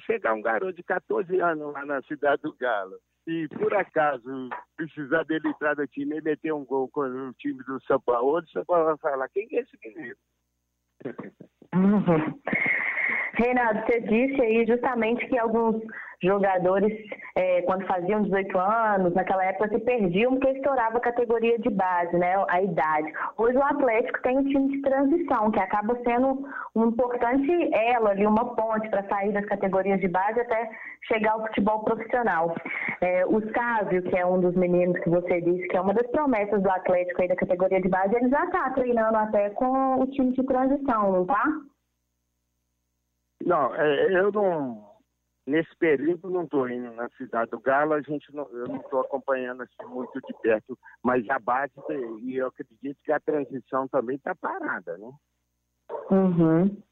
chegar 0.07 0.33
um 0.33 0.41
garoto 0.41 0.75
de 0.75 0.85
14 0.85 1.41
anos 1.41 1.73
lá 1.73 1.85
na 1.85 2.01
cidade 2.03 2.41
do 2.43 2.55
Galo 2.55 2.97
e 3.27 3.49
por 3.49 3.75
acaso 3.75 4.49
precisar 4.77 5.25
dele 5.25 5.49
entrar 5.49 5.77
no 5.77 5.87
time 5.87 6.19
e 6.19 6.23
meter 6.23 6.53
um 6.53 6.65
gol 6.65 6.89
com 6.89 7.03
o 7.03 7.33
time 7.35 7.63
do 7.65 7.81
São 7.85 8.01
Paulo, 8.01 8.39
o 8.39 8.47
São 8.49 8.65
Paulo 8.65 8.85
vai 8.87 8.99
falar, 8.99 9.29
quem 9.29 9.49
é 9.53 9.61
esse 9.61 9.79
menino? 9.85 10.17
Uhum. 11.75 12.41
Reinaldo, 13.35 13.81
você 13.81 14.01
disse 14.01 14.41
aí 14.43 14.67
justamente 14.67 15.27
que 15.29 15.39
alguns 15.39 15.83
jogadores, 16.23 16.93
é, 17.35 17.63
quando 17.63 17.87
faziam 17.87 18.23
18 18.23 18.59
anos, 18.59 19.15
naquela 19.15 19.45
época 19.45 19.69
se 19.69 19.79
perdiam 19.81 20.33
porque 20.33 20.51
estourava 20.51 20.99
a 20.99 21.01
categoria 21.01 21.59
de 21.59 21.71
base, 21.71 22.17
né, 22.17 22.35
a 22.49 22.63
idade. 22.63 23.13
Hoje 23.37 23.57
o 23.57 23.63
Atlético 23.63 24.23
tem 24.23 24.39
um 24.39 24.45
time 24.45 24.71
de 24.71 24.83
transição, 24.83 25.51
que 25.51 25.61
acaba 25.61 25.99
sendo 26.05 26.47
um 26.75 26.87
importante 26.87 27.51
elo 27.75 28.09
ali, 28.09 28.27
uma 28.27 28.55
ponte 28.55 28.89
para 28.89 29.07
sair 29.09 29.33
das 29.33 29.45
categorias 29.47 30.01
de 30.01 30.09
base 30.09 30.41
até 30.41 30.71
chegar 31.09 31.33
ao 31.33 31.47
futebol 31.47 31.83
profissional. 31.85 32.55
É, 33.01 33.27
o 33.27 33.41
Sávio, 33.53 34.03
que 34.03 34.17
é 34.17 34.25
um 34.25 34.41
dos 34.41 34.55
meninos 34.55 34.99
que 35.01 35.11
você 35.11 35.41
disse, 35.41 35.67
que 35.69 35.77
é 35.77 35.81
uma 35.81 35.95
das 35.95 36.07
promessas 36.11 36.63
do 36.63 36.71
Atlético 36.71 37.23
aí 37.23 37.29
da 37.29 37.37
categoria 37.37 37.81
de 37.81 37.89
base, 37.89 38.15
ele 38.15 38.29
já 38.29 38.45
está 38.45 38.71
treinando 38.71 39.17
até 39.17 39.51
com 39.51 40.01
o 40.01 40.07
time 40.07 40.33
de 40.33 40.45
transição, 40.45 41.13
não 41.13 41.27
tá? 41.27 41.45
Não, 43.45 43.75
é, 43.75 44.15
eu 44.15 44.31
não 44.31 44.92
Nesse 45.47 45.75
período 45.77 46.31
não 46.31 46.45
estou 46.45 46.69
indo 46.69 46.93
na 46.93 47.09
cidade 47.11 47.51
do 47.51 47.61
Galo, 47.61 47.95
a 47.95 48.01
gente 48.01 48.33
não, 48.35 48.49
eu 48.51 48.69
não 48.69 48.77
estou 48.77 49.01
acompanhando 49.01 49.63
assim, 49.63 49.85
muito 49.89 50.21
de 50.21 50.33
perto, 50.41 50.79
mas 51.03 51.29
a 51.29 51.39
base, 51.39 51.73
e 52.23 52.37
eu 52.37 52.47
acredito 52.47 52.99
que 53.03 53.11
a 53.11 53.19
transição 53.19 53.89
também 53.89 54.17
está 54.17 54.35
parada, 54.37 54.97
né? 54.99 55.13
Uhum. 56.11 56.83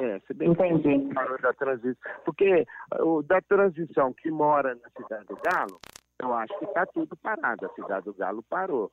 É, 0.00 0.18
se 0.20 0.34
bem 0.34 0.50
Entendi. 0.50 1.06
que 1.08 1.14
parou 1.14 1.38
da 1.40 1.52
transição. 1.52 2.12
Porque 2.24 2.66
o 3.00 3.22
da 3.22 3.40
transição 3.42 4.12
que 4.12 4.30
mora 4.30 4.74
na 4.74 4.90
cidade 4.90 5.26
do 5.26 5.36
Galo, 5.36 5.80
eu 6.20 6.32
acho 6.32 6.58
que 6.58 6.64
está 6.64 6.86
tudo 6.86 7.16
parado. 7.16 7.66
A 7.66 7.74
cidade 7.74 8.06
do 8.06 8.14
Galo 8.14 8.42
parou. 8.48 8.90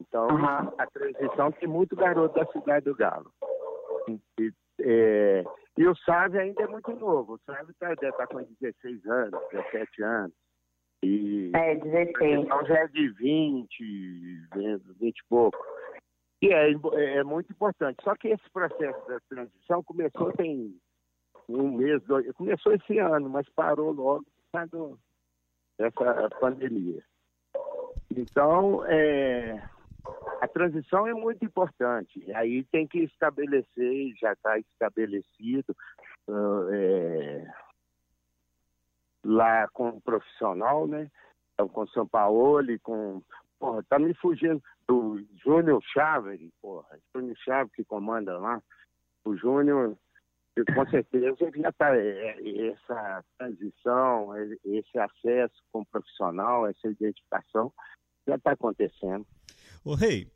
Então, 0.00 0.26
uhum. 0.26 0.72
a 0.78 0.86
transição 0.86 1.52
tem 1.52 1.68
muito 1.68 1.94
garoto 1.94 2.34
da 2.34 2.46
cidade 2.46 2.86
do 2.86 2.96
Galo. 2.96 3.30
E, 4.08 4.52
é, 4.80 5.44
e 5.76 5.86
o 5.86 5.96
Sávio 5.96 6.40
ainda 6.40 6.62
é 6.62 6.66
muito 6.66 6.92
novo. 6.92 7.34
O 7.34 7.38
Sávio 7.46 7.74
tá, 7.78 7.92
estar 7.92 8.12
tá 8.12 8.26
com 8.26 8.42
16 8.60 9.06
anos, 9.06 9.40
17 9.50 10.02
anos. 10.02 10.34
E 11.02 11.50
é, 11.54 11.74
16. 11.76 12.44
Então 12.44 12.64
já 12.66 12.78
é 12.78 12.88
de 12.88 13.08
20, 13.10 14.48
20 14.98 15.18
e 15.18 15.24
pouco. 15.28 15.58
E 16.42 16.48
é, 16.52 16.72
é 17.18 17.24
muito 17.24 17.52
importante. 17.52 18.02
Só 18.02 18.14
que 18.16 18.28
esse 18.28 18.50
processo 18.52 19.06
da 19.08 19.18
transição 19.28 19.82
começou 19.82 20.32
tem 20.32 20.74
um 21.48 21.76
mês, 21.76 22.02
dois, 22.04 22.30
começou 22.32 22.72
esse 22.72 22.98
ano, 22.98 23.28
mas 23.28 23.48
parou 23.50 23.92
logo 23.92 24.24
por 24.52 24.98
dessa 25.78 26.30
pandemia. 26.40 27.02
Então, 28.10 28.84
é, 28.86 29.62
a 30.40 30.48
transição 30.48 31.06
é 31.06 31.14
muito 31.14 31.44
importante. 31.44 32.30
Aí 32.32 32.64
tem 32.64 32.86
que 32.86 33.00
estabelecer, 33.00 34.14
já 34.20 34.32
está 34.32 34.58
estabelecido 34.58 35.74
uh, 36.28 36.68
é, 36.72 37.54
lá 39.24 39.66
com 39.68 39.88
o 39.88 40.00
profissional, 40.00 40.86
né? 40.86 41.10
Então, 41.54 41.68
com 41.68 41.86
São 41.88 42.06
Paulo, 42.06 42.66
com. 42.82 43.22
Porra, 43.58 43.82
tá 43.88 43.98
me 43.98 44.12
fugindo 44.14 44.62
do 44.86 45.24
Júnior 45.42 45.82
Chaves, 45.92 46.40
porra. 46.60 46.98
Júnior 47.14 47.36
Chaves 47.38 47.72
que 47.72 47.84
comanda 47.84 48.36
lá. 48.38 48.60
O 49.24 49.34
Júnior, 49.36 49.96
com 50.74 50.90
certeza, 50.90 51.36
já 51.56 51.68
está. 51.70 51.96
É, 51.96 52.36
é, 52.38 52.66
essa 52.68 53.24
transição, 53.38 54.36
esse 54.64 54.98
acesso 54.98 55.54
com 55.72 55.80
o 55.80 55.86
profissional, 55.86 56.66
essa 56.66 56.88
identificação, 56.88 57.72
já 58.26 58.34
está 58.34 58.52
acontecendo. 58.52 59.24
Ô 59.84 59.94
Rei, 59.94 60.26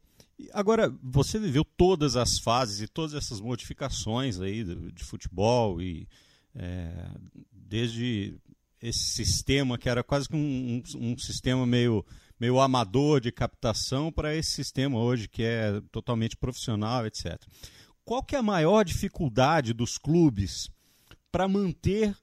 agora 0.53 0.95
você 1.03 1.39
viveu 1.39 1.65
todas 1.65 2.17
as 2.17 2.39
fases 2.39 2.83
e 2.83 2.87
todas 2.87 3.15
essas 3.15 3.41
modificações 3.41 4.39
aí 4.39 4.63
de, 4.63 4.93
de 4.93 5.03
futebol 5.03 5.81
e 5.81 6.07
é, 6.55 7.09
desde 7.51 8.39
esse 8.81 8.99
sistema 8.99 9.79
que 9.79 9.89
era 9.89 10.05
quase 10.05 10.29
que 10.29 10.37
um, 10.37 10.83
um, 10.97 11.13
um 11.13 11.19
sistema 11.19 11.67
meio, 11.67 12.05
meio 12.39 12.61
amador 12.61 13.23
de 13.23 13.33
captação 13.33 14.13
para 14.13 14.37
esse 14.37 14.51
sistema 14.51 14.99
hoje 14.99 15.27
que 15.27 15.43
é 15.43 15.81
totalmente 15.91 16.37
profissional, 16.37 17.07
etc. 17.07 17.43
Qual 18.05 18.23
que 18.23 18.37
é 18.37 18.41
a 18.41 18.43
maior 18.43 18.85
dificuldade 18.85 19.73
dos 19.73 19.97
clubes 19.97 20.69
para 21.33 21.49
manter 21.49 22.15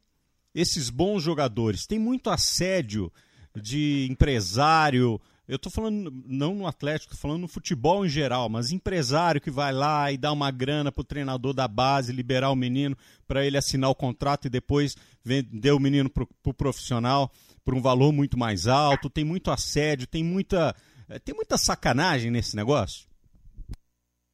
esses 0.54 0.92
bons 0.92 1.24
jogadores? 1.24 1.88
Tem 1.88 1.98
muito 1.98 2.30
assédio 2.30 3.12
de 3.60 4.08
empresário, 4.12 5.20
eu 5.48 5.58
estou 5.58 5.72
falando 5.72 6.12
não 6.26 6.56
no 6.56 6.68
Atlético, 6.68 7.14
estou 7.14 7.30
falando 7.30 7.42
no 7.42 7.48
futebol 7.48 8.06
em 8.06 8.10
geral, 8.10 8.50
mas 8.50 8.72
empresário 8.72 9.40
que 9.40 9.52
vai 9.52 9.72
lá 9.72 10.12
e 10.12 10.18
dá 10.18 10.32
uma 10.32 10.50
grana 10.50 10.92
para 10.92 11.02
o 11.02 11.06
treinador 11.06 11.54
da 11.54 11.68
base, 11.68 12.12
liberar 12.12 12.50
o 12.50 12.56
menino 12.56 12.98
para 13.28 13.46
ele 13.46 13.58
assinar 13.58 13.90
o 13.90 13.96
contrato 13.96 14.46
e 14.46 14.50
depois 14.50 14.96
vender 15.24 15.72
o 15.72 15.80
menino 15.80 16.10
para 16.10 16.24
o 16.24 16.28
pro 16.42 16.54
profissional. 16.54 17.32
por 17.64 17.74
um 17.74 17.82
valor 17.82 18.12
muito 18.12 18.38
mais 18.38 18.68
alto, 18.68 19.10
tem 19.10 19.24
muito 19.24 19.50
assédio, 19.50 20.06
tem 20.06 20.24
muita, 20.24 20.76
eh, 21.10 21.18
tem 21.18 21.34
muita 21.34 21.58
sacanagem 21.58 22.30
nesse 22.30 22.56
negócio? 22.56 23.08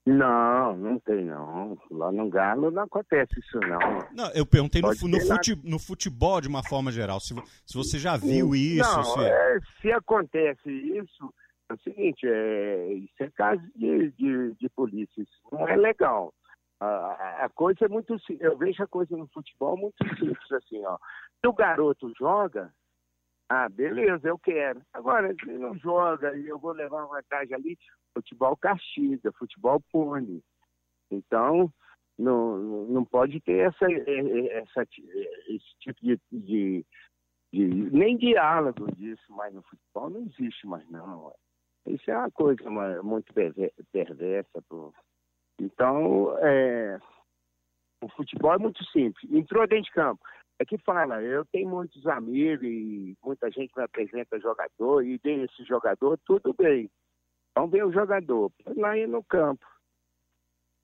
Não, 0.05 0.75
não 0.75 0.99
tem 0.99 1.23
não. 1.25 1.77
Lá 1.91 2.11
no 2.11 2.27
Galo 2.29 2.71
não 2.71 2.83
acontece 2.83 3.39
isso 3.39 3.59
não. 3.59 3.79
Não, 4.15 4.31
eu 4.33 4.45
perguntei 4.45 4.81
no, 4.81 4.87
no, 4.89 5.21
fute, 5.21 5.55
no, 5.63 5.77
futebol 5.77 6.41
de 6.41 6.47
uma 6.47 6.63
forma 6.63 6.91
geral, 6.91 7.19
se, 7.19 7.35
se 7.65 7.75
você 7.75 7.99
já 7.99 8.17
viu 8.17 8.55
isso. 8.55 8.97
Não, 8.97 9.03
se... 9.03 9.19
É, 9.23 9.59
se 9.79 9.91
acontece 9.91 10.71
isso, 10.71 11.31
é 11.69 11.73
o 11.73 11.79
seguinte, 11.79 12.25
é, 12.25 12.93
isso 12.93 13.13
é 13.19 13.29
caso 13.29 13.61
de, 13.75 14.11
de, 14.11 14.55
de 14.55 14.69
polícia, 14.69 15.21
isso 15.21 15.39
não 15.51 15.67
é 15.67 15.75
legal. 15.75 16.33
A, 16.79 17.45
a, 17.45 17.49
coisa 17.49 17.85
é 17.85 17.87
muito 17.87 18.17
eu 18.39 18.57
vejo 18.57 18.81
a 18.81 18.87
coisa 18.87 19.15
no 19.15 19.27
futebol 19.27 19.77
muito 19.77 20.03
simples 20.17 20.51
assim, 20.51 20.83
ó. 20.83 20.97
Se 21.39 21.47
o 21.47 21.53
garoto 21.53 22.11
joga, 22.17 22.73
ah, 23.53 23.67
beleza, 23.67 24.29
eu 24.29 24.39
quero. 24.39 24.81
Agora, 24.93 25.35
se 25.35 25.51
não 25.51 25.77
joga 25.77 26.33
e 26.37 26.47
eu 26.47 26.57
vou 26.57 26.71
levar 26.71 27.03
uma 27.03 27.17
vantagem 27.17 27.53
ali, 27.53 27.77
futebol 28.13 28.55
castiga, 28.55 29.29
futebol 29.33 29.83
pune. 29.91 30.41
Então, 31.11 31.69
não, 32.17 32.57
não 32.85 33.03
pode 33.03 33.41
ter 33.41 33.67
essa, 33.67 33.91
essa, 33.91 34.87
esse 35.49 35.77
tipo 35.81 35.99
de, 36.01 36.17
de, 36.31 36.85
de, 37.51 37.65
nem 37.91 38.15
diálogo 38.15 38.89
disso, 38.95 39.25
mas 39.27 39.53
no 39.53 39.61
futebol 39.63 40.09
não 40.09 40.21
existe 40.21 40.65
mais 40.65 40.89
não. 40.89 41.33
Isso 41.87 42.09
é 42.09 42.17
uma 42.17 42.31
coisa 42.31 42.69
muito 43.03 43.33
perversa. 43.91 44.61
Pô. 44.69 44.93
Então, 45.59 46.37
é, 46.37 46.97
o 48.01 48.07
futebol 48.07 48.53
é 48.53 48.57
muito 48.57 48.81
simples. 48.91 49.29
Entrou 49.29 49.67
dentro 49.67 49.83
de 49.83 49.91
campo. 49.91 50.23
É 50.61 50.65
que 50.65 50.77
fala, 50.77 51.19
eu 51.23 51.43
tenho 51.45 51.67
muitos 51.67 52.05
amigos 52.05 52.63
e 52.63 53.17
muita 53.23 53.49
gente 53.49 53.73
me 53.75 53.81
apresenta 53.81 54.39
jogador 54.39 55.03
e 55.03 55.17
tem 55.17 55.41
esse 55.41 55.63
jogador, 55.63 56.19
tudo 56.23 56.53
bem. 56.53 56.87
Vamos 57.55 57.71
ver 57.71 57.83
o 57.83 57.91
jogador, 57.91 58.51
lá 58.77 58.95
ir 58.95 59.07
no 59.07 59.23
campo. 59.23 59.65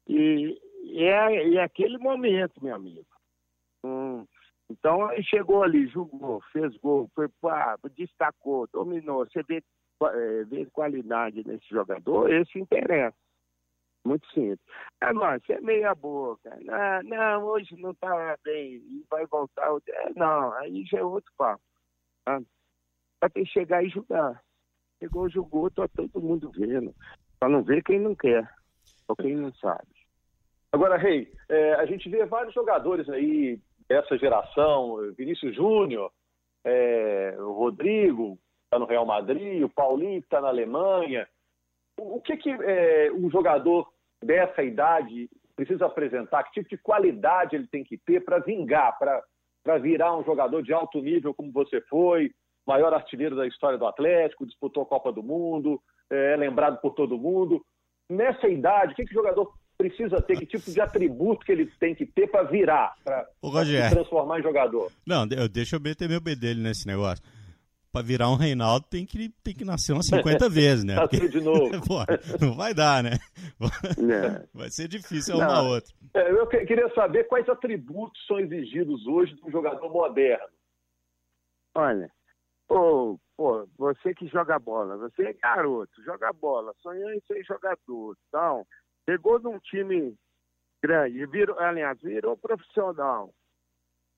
E, 0.07 0.60
é, 0.96 1.53
é 1.53 1.62
aquele 1.62 2.00
momento, 2.00 2.60
meu 2.60 2.74
amigo. 2.74 3.05
Hum, 3.86 4.25
então, 4.67 5.12
ele 5.13 5.22
chegou 5.22 5.62
ali, 5.62 5.86
jogou, 5.89 6.41
fez 6.51 6.75
gol, 6.77 7.07
foi, 7.13 7.29
pá, 7.39 7.77
destacou, 7.96 8.67
dominou. 8.74 9.27
Você 9.27 9.43
vê, 9.43 9.63
é, 10.01 10.43
vê 10.46 10.65
qualidade 10.72 11.48
nesse 11.48 11.69
jogador, 11.69 12.34
esse 12.34 12.57
interessa. 12.57 13.15
Muito 14.07 14.25
simples. 14.27 14.59
Agora, 15.01 15.37
você 15.39 15.53
é 15.53 15.59
meia 15.59 15.93
boca. 15.93 16.57
Não, 16.61 17.03
não 17.03 17.43
hoje 17.43 17.75
não 17.75 17.91
está 17.91 18.37
bem, 18.41 18.75
e 18.75 19.05
vai 19.09 19.25
voltar. 19.25 19.67
Não, 20.15 20.53
aí 20.53 20.85
já 20.85 20.99
é 20.99 21.03
outro 21.03 21.29
papo. 21.37 21.61
Tá? 22.23 22.39
Vai 23.19 23.29
ter 23.29 23.43
que 23.43 23.51
chegar 23.51 23.83
e 23.83 23.89
jogar. 23.89 24.41
Chegou, 24.99 25.29
jogou, 25.29 25.69
tá 25.69 25.87
todo 25.89 26.21
mundo 26.21 26.49
vendo. 26.51 26.95
Só 27.37 27.49
não 27.49 27.63
vê 27.63 27.81
quem 27.81 27.99
não 27.99 28.15
quer, 28.15 28.49
ou 29.09 29.15
quem 29.15 29.35
não 29.35 29.53
sabe. 29.55 29.87
Agora, 30.71 30.97
Rei, 30.97 31.29
é, 31.49 31.73
a 31.73 31.85
gente 31.85 32.09
vê 32.09 32.25
vários 32.25 32.53
jogadores 32.53 33.09
aí 33.09 33.59
dessa 33.89 34.17
geração, 34.17 34.97
Vinícius 35.17 35.53
Júnior, 35.53 36.11
é, 36.63 37.35
o 37.39 37.51
Rodrigo, 37.51 38.39
está 38.63 38.79
no 38.79 38.85
Real 38.85 39.05
Madrid, 39.05 39.63
o 39.63 39.69
Paulinho, 39.69 40.19
está 40.19 40.39
na 40.39 40.47
Alemanha. 40.47 41.27
O, 41.99 42.17
o 42.17 42.21
que, 42.21 42.37
que 42.37 42.49
é, 42.49 43.11
um 43.11 43.29
jogador 43.29 43.87
dessa 44.24 44.63
idade 44.63 45.29
precisa 45.55 45.86
apresentar? 45.86 46.43
Que 46.43 46.62
tipo 46.62 46.69
de 46.69 46.77
qualidade 46.77 47.55
ele 47.55 47.67
tem 47.67 47.83
que 47.83 47.97
ter 47.97 48.24
para 48.24 48.39
vingar, 48.39 48.97
para 48.97 49.77
virar 49.79 50.15
um 50.17 50.24
jogador 50.24 50.62
de 50.62 50.74
alto 50.74 51.01
nível 51.01 51.33
como 51.33 51.51
você 51.51 51.81
foi, 51.81 52.31
maior 52.65 52.93
artilheiro 52.93 53.36
da 53.36 53.47
história 53.47 53.77
do 53.77 53.88
Atlético, 53.88 54.45
disputou 54.45 54.83
a 54.83 54.86
Copa 54.86 55.12
do 55.12 55.24
Mundo, 55.24 55.81
é 56.09 56.36
lembrado 56.36 56.79
por 56.81 56.93
todo 56.93 57.17
mundo. 57.17 57.63
Nessa 58.09 58.47
idade, 58.47 58.93
o 58.93 58.95
que, 58.95 59.05
que 59.05 59.12
o 59.12 59.21
jogador 59.21 59.51
precisa 59.77 60.21
ter? 60.21 60.38
Que 60.38 60.45
tipo 60.45 60.71
de 60.71 60.81
atributo 60.81 61.45
que 61.45 61.51
ele 61.51 61.65
tem 61.79 61.93
que 61.93 62.05
ter 62.05 62.27
para 62.27 62.43
virar, 62.43 62.95
para 63.03 63.25
se 63.65 63.89
transformar 63.89 64.39
em 64.39 64.44
jogador? 64.44 64.92
Não, 65.05 65.27
deixa 65.27 65.75
eu 65.75 65.79
meter 65.79 66.09
meu 66.09 66.22
bedelho 66.22 66.61
nesse 66.61 66.87
negócio. 66.87 67.24
Para 67.91 68.05
virar 68.05 68.29
um 68.29 68.35
Reinaldo 68.35 68.85
tem 68.89 69.05
que, 69.05 69.29
tem 69.43 69.53
que 69.53 69.65
nascer 69.65 69.93
umas 69.93 70.07
50 70.07 70.47
vezes, 70.50 70.83
né? 70.83 70.95
Porque, 71.00 71.27
de 71.27 71.41
novo. 71.41 71.69
Pô, 71.87 72.00
não 72.39 72.55
vai 72.55 72.73
dar, 72.73 73.03
né? 73.03 73.11
É. 73.61 74.47
Vai 74.53 74.69
ser 74.69 74.87
difícil 74.87 75.39
arrumar 75.39 75.61
outro. 75.61 75.93
É, 76.13 76.31
eu 76.31 76.47
queria 76.47 76.93
saber 76.93 77.25
quais 77.25 77.47
atributos 77.50 78.23
são 78.25 78.39
exigidos 78.39 79.05
hoje 79.07 79.33
de 79.35 79.45
um 79.45 79.51
jogador 79.51 79.89
moderno. 79.91 80.47
Olha, 81.75 82.11
Pô, 82.67 83.17
pô, 83.37 83.65
você 83.77 84.13
que 84.13 84.27
joga 84.27 84.59
bola, 84.59 84.97
você 84.97 85.27
é 85.27 85.33
garoto, 85.33 86.03
joga 86.03 86.33
bola, 86.33 86.73
sonhou 86.81 87.11
em 87.11 87.21
ser 87.21 87.43
jogador, 87.45 88.17
então, 88.27 88.67
chegou 89.09 89.39
num 89.39 89.57
time 89.59 90.13
grande, 90.83 91.25
virou, 91.27 91.57
aliás, 91.57 91.97
virou 92.01 92.35
profissional. 92.37 93.33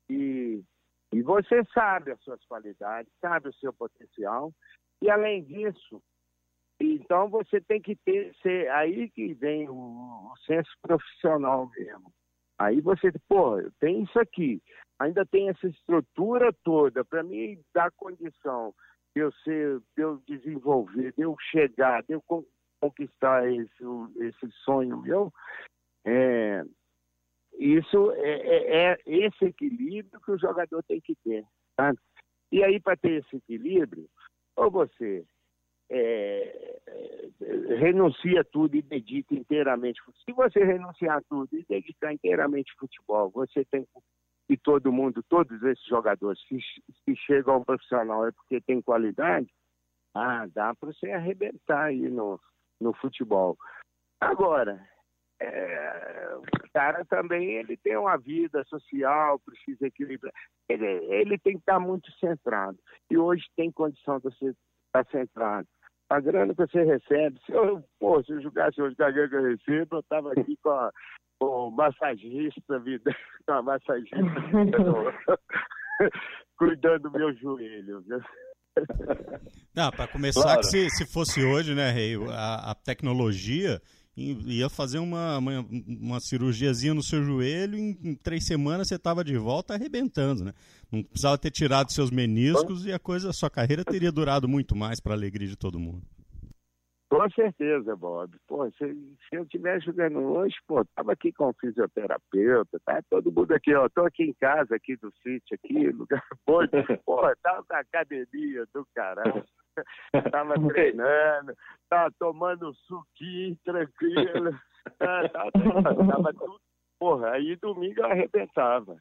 E, 0.09 0.63
e 1.11 1.21
você 1.21 1.63
sabe 1.73 2.11
as 2.11 2.21
suas 2.21 2.43
qualidades, 2.45 3.11
sabe 3.19 3.49
o 3.49 3.53
seu 3.53 3.73
potencial, 3.73 4.53
e 5.01 5.09
além 5.09 5.43
disso, 5.43 6.01
então 6.79 7.29
você 7.29 7.59
tem 7.61 7.81
que 7.81 7.95
ter, 7.95 8.33
ser, 8.41 8.69
aí 8.71 9.09
que 9.09 9.33
vem 9.33 9.67
o, 9.67 9.73
o 9.73 10.33
senso 10.45 10.71
profissional 10.81 11.69
mesmo. 11.77 12.13
Aí 12.57 12.81
você, 12.81 13.11
pô, 13.27 13.55
tem 13.79 14.03
isso 14.03 14.19
aqui, 14.19 14.61
ainda 14.99 15.25
tem 15.25 15.49
essa 15.49 15.67
estrutura 15.67 16.53
toda 16.63 17.03
para 17.05 17.23
mim 17.23 17.59
dar 17.73 17.91
condição 17.91 18.73
de 19.15 19.21
eu 19.23 19.31
ser, 19.43 19.79
de 19.95 20.03
eu 20.03 20.21
desenvolver, 20.27 21.13
de 21.13 21.21
eu 21.21 21.35
chegar, 21.51 22.03
de 22.03 22.13
eu 22.13 22.23
conquistar 22.81 23.49
esse, 23.51 23.83
esse 24.19 24.51
sonho 24.63 25.01
meu. 25.01 25.33
É, 26.05 26.63
isso 27.59 28.11
é, 28.13 28.31
é, 28.31 28.91
é, 28.91 28.97
esse 29.05 29.45
equilíbrio 29.45 30.21
que 30.21 30.31
o 30.31 30.39
jogador 30.39 30.81
tem 30.83 31.01
que 31.01 31.13
ter. 31.23 31.43
Tá? 31.75 31.93
E 32.51 32.63
aí, 32.63 32.79
para 32.79 32.95
ter 32.95 33.21
esse 33.21 33.35
equilíbrio, 33.35 34.07
ou 34.55 34.71
você 34.71 35.25
é, 35.89 36.79
é, 36.87 37.75
renuncia 37.75 38.43
tudo 38.45 38.75
e 38.75 38.81
dedica 38.81 39.35
inteiramente. 39.35 40.01
Se 40.25 40.31
você 40.31 40.63
renunciar 40.63 41.21
tudo 41.29 41.49
e 41.51 41.65
dedicar 41.67 42.13
inteiramente 42.13 42.73
futebol, 42.79 43.29
você 43.29 43.65
tem 43.65 43.85
e 44.49 44.57
todo 44.57 44.91
mundo, 44.91 45.23
todos 45.29 45.61
esses 45.61 45.85
jogadores 45.85 46.43
que, 46.45 46.57
que 47.05 47.15
chegam 47.17 47.53
ao 47.53 47.65
profissional 47.65 48.25
é 48.25 48.31
porque 48.31 48.59
tem 48.59 48.81
qualidade, 48.81 49.47
ah, 50.15 50.47
dá 50.47 50.73
para 50.73 50.91
você 50.91 51.11
arrebentar 51.11 51.83
aí 51.85 52.09
no, 52.09 52.39
no 52.81 52.91
futebol. 52.93 53.55
Agora, 54.19 54.83
é, 55.41 56.35
o 56.35 56.71
cara 56.73 57.05
também 57.05 57.51
ele 57.55 57.77
tem 57.77 57.97
uma 57.97 58.17
vida 58.17 58.63
social, 58.65 59.39
precisa 59.39 59.87
equilibrar. 59.87 60.33
Ele, 60.67 60.85
ele 60.85 61.37
tem 61.37 61.53
que 61.53 61.59
estar 61.59 61.79
muito 61.79 62.11
centrado. 62.19 62.77
E 63.09 63.17
hoje 63.17 63.43
tem 63.55 63.71
condição 63.71 64.17
de 64.17 64.23
você 64.23 64.53
estar 64.87 65.05
centrado 65.11 65.67
a 66.09 66.19
grana 66.19 66.53
que 66.55 66.65
você 66.65 66.83
recebe, 66.83 67.39
se 67.45 67.51
eu, 67.51 67.83
pô, 67.99 68.23
se 68.23 68.31
eu 68.31 68.41
jogasse 68.41 68.81
hoje 68.81 68.95
com 68.95 69.03
a 69.03 69.11
grana 69.11 69.29
que 69.29 69.35
eu 69.35 69.43
recebo, 69.43 69.97
eu 69.97 69.99
estava 69.99 70.31
aqui 70.31 70.57
com, 70.63 70.71
a, 70.71 70.91
com 71.39 71.45
o 71.45 71.71
massagista, 71.71 72.79
vida, 72.79 73.15
com 73.45 73.53
a 73.53 73.61
massagista 73.61 74.17
cuidando 76.57 77.03
do 77.03 77.11
meu 77.11 77.31
joelho. 77.35 78.03
Não, 79.75 79.91
para 79.91 80.07
começar, 80.07 80.41
claro. 80.41 80.61
que 80.61 80.67
se, 80.67 80.89
se 80.89 81.05
fosse 81.05 81.43
hoje, 81.43 81.75
né, 81.75 81.91
Rei, 81.91 82.15
a, 82.31 82.71
a 82.71 82.75
tecnologia 82.75 83.79
ia 84.19 84.69
fazer 84.69 84.99
uma, 84.99 85.37
uma, 85.37 85.65
uma 85.87 86.19
cirurgiazinha 86.19 86.93
no 86.93 87.01
seu 87.01 87.23
joelho, 87.23 87.77
em, 87.77 87.97
em 88.03 88.15
três 88.15 88.45
semanas 88.45 88.87
você 88.87 88.95
estava 88.95 89.23
de 89.23 89.37
volta 89.37 89.73
arrebentando, 89.73 90.43
né? 90.43 90.53
Não 90.91 91.03
precisava 91.03 91.37
ter 91.37 91.51
tirado 91.51 91.91
seus 91.91 92.11
meniscos 92.11 92.85
e 92.85 92.91
a 92.91 92.99
coisa, 92.99 93.29
a 93.29 93.33
sua 93.33 93.49
carreira 93.49 93.83
teria 93.85 94.11
durado 94.11 94.47
muito 94.47 94.75
mais 94.75 94.99
para 94.99 95.13
a 95.13 95.15
alegria 95.15 95.47
de 95.47 95.55
todo 95.55 95.79
mundo. 95.79 96.03
Com 97.09 97.27
certeza, 97.31 97.95
Bob. 97.95 98.37
Pô, 98.47 98.69
se, 98.71 98.77
se 98.77 99.35
eu 99.35 99.41
estivesse 99.41 99.87
jogando 99.87 100.19
hoje, 100.19 100.55
pô, 100.67 100.85
tava 100.95 101.13
aqui 101.13 101.33
com 101.33 101.49
o 101.49 101.53
fisioterapeuta, 101.59 102.79
tá 102.85 103.01
todo 103.09 103.31
mundo 103.31 103.51
aqui, 103.51 103.73
ó, 103.73 103.89
tô 103.89 104.05
aqui 104.05 104.23
em 104.25 104.33
casa, 104.33 104.75
aqui 104.75 104.95
do 104.97 105.11
sítio, 105.23 105.55
aqui, 105.55 105.89
lugar 105.89 106.23
bom, 106.45 106.61
pô, 107.03 107.21
tava 107.41 107.65
na 107.67 107.79
academia 107.79 108.63
do 108.71 108.85
caralho. 108.93 109.43
Tava 110.31 110.55
treinando, 110.67 111.53
tava 111.89 112.11
tomando 112.19 112.73
suquinho 112.85 113.57
tranquilo. 113.63 114.51
Tava, 114.97 115.51
tava 115.51 116.33
tudo. 116.33 116.59
Porra, 116.99 117.31
aí 117.31 117.55
domingo 117.57 118.01
eu 118.01 118.05
arrebentava. 118.05 118.97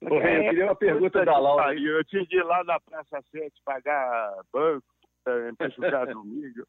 Porra, 0.00 0.30
eu 0.30 0.42
queria 0.48 0.64
uma 0.64 0.76
pergunta 0.76 1.24
da 1.24 1.38
Laura. 1.38 1.74
Eu 1.74 2.04
tinha 2.04 2.24
de 2.26 2.36
ir 2.36 2.42
lá 2.42 2.64
na 2.64 2.80
Praça 2.80 3.22
7 3.30 3.52
pagar 3.64 4.34
banco 4.52 4.86
para 5.56 5.68
jogar 5.68 6.06
domingo. 6.12 6.64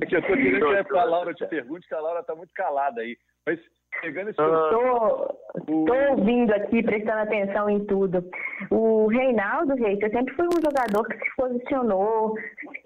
é 0.00 0.06
que 0.06 0.16
eu 0.16 0.22
tô 0.22 0.28
querendo 0.28 0.84
que 0.84 0.98
a 0.98 1.04
Laura 1.04 1.34
te 1.34 1.46
pergunte, 1.46 1.86
que 1.86 1.94
a 1.94 2.00
Laura 2.00 2.22
tá 2.22 2.34
muito 2.34 2.52
calada 2.54 3.00
aí. 3.00 3.16
Mas 3.46 3.60
pegando 4.00 4.30
esse. 4.30 4.40
Estou 4.40 5.36
o... 5.68 6.10
ouvindo 6.10 6.52
aqui, 6.52 6.82
prestando 6.82 7.20
atenção 7.20 7.68
em 7.68 7.84
tudo. 7.86 8.24
O 8.70 9.06
Reinaldo 9.08 9.74
Reis, 9.74 9.98
sempre 9.98 10.34
foi 10.34 10.46
um 10.46 10.62
jogador 10.62 11.06
que 11.08 11.18
se 11.18 11.36
posicionou, 11.36 12.34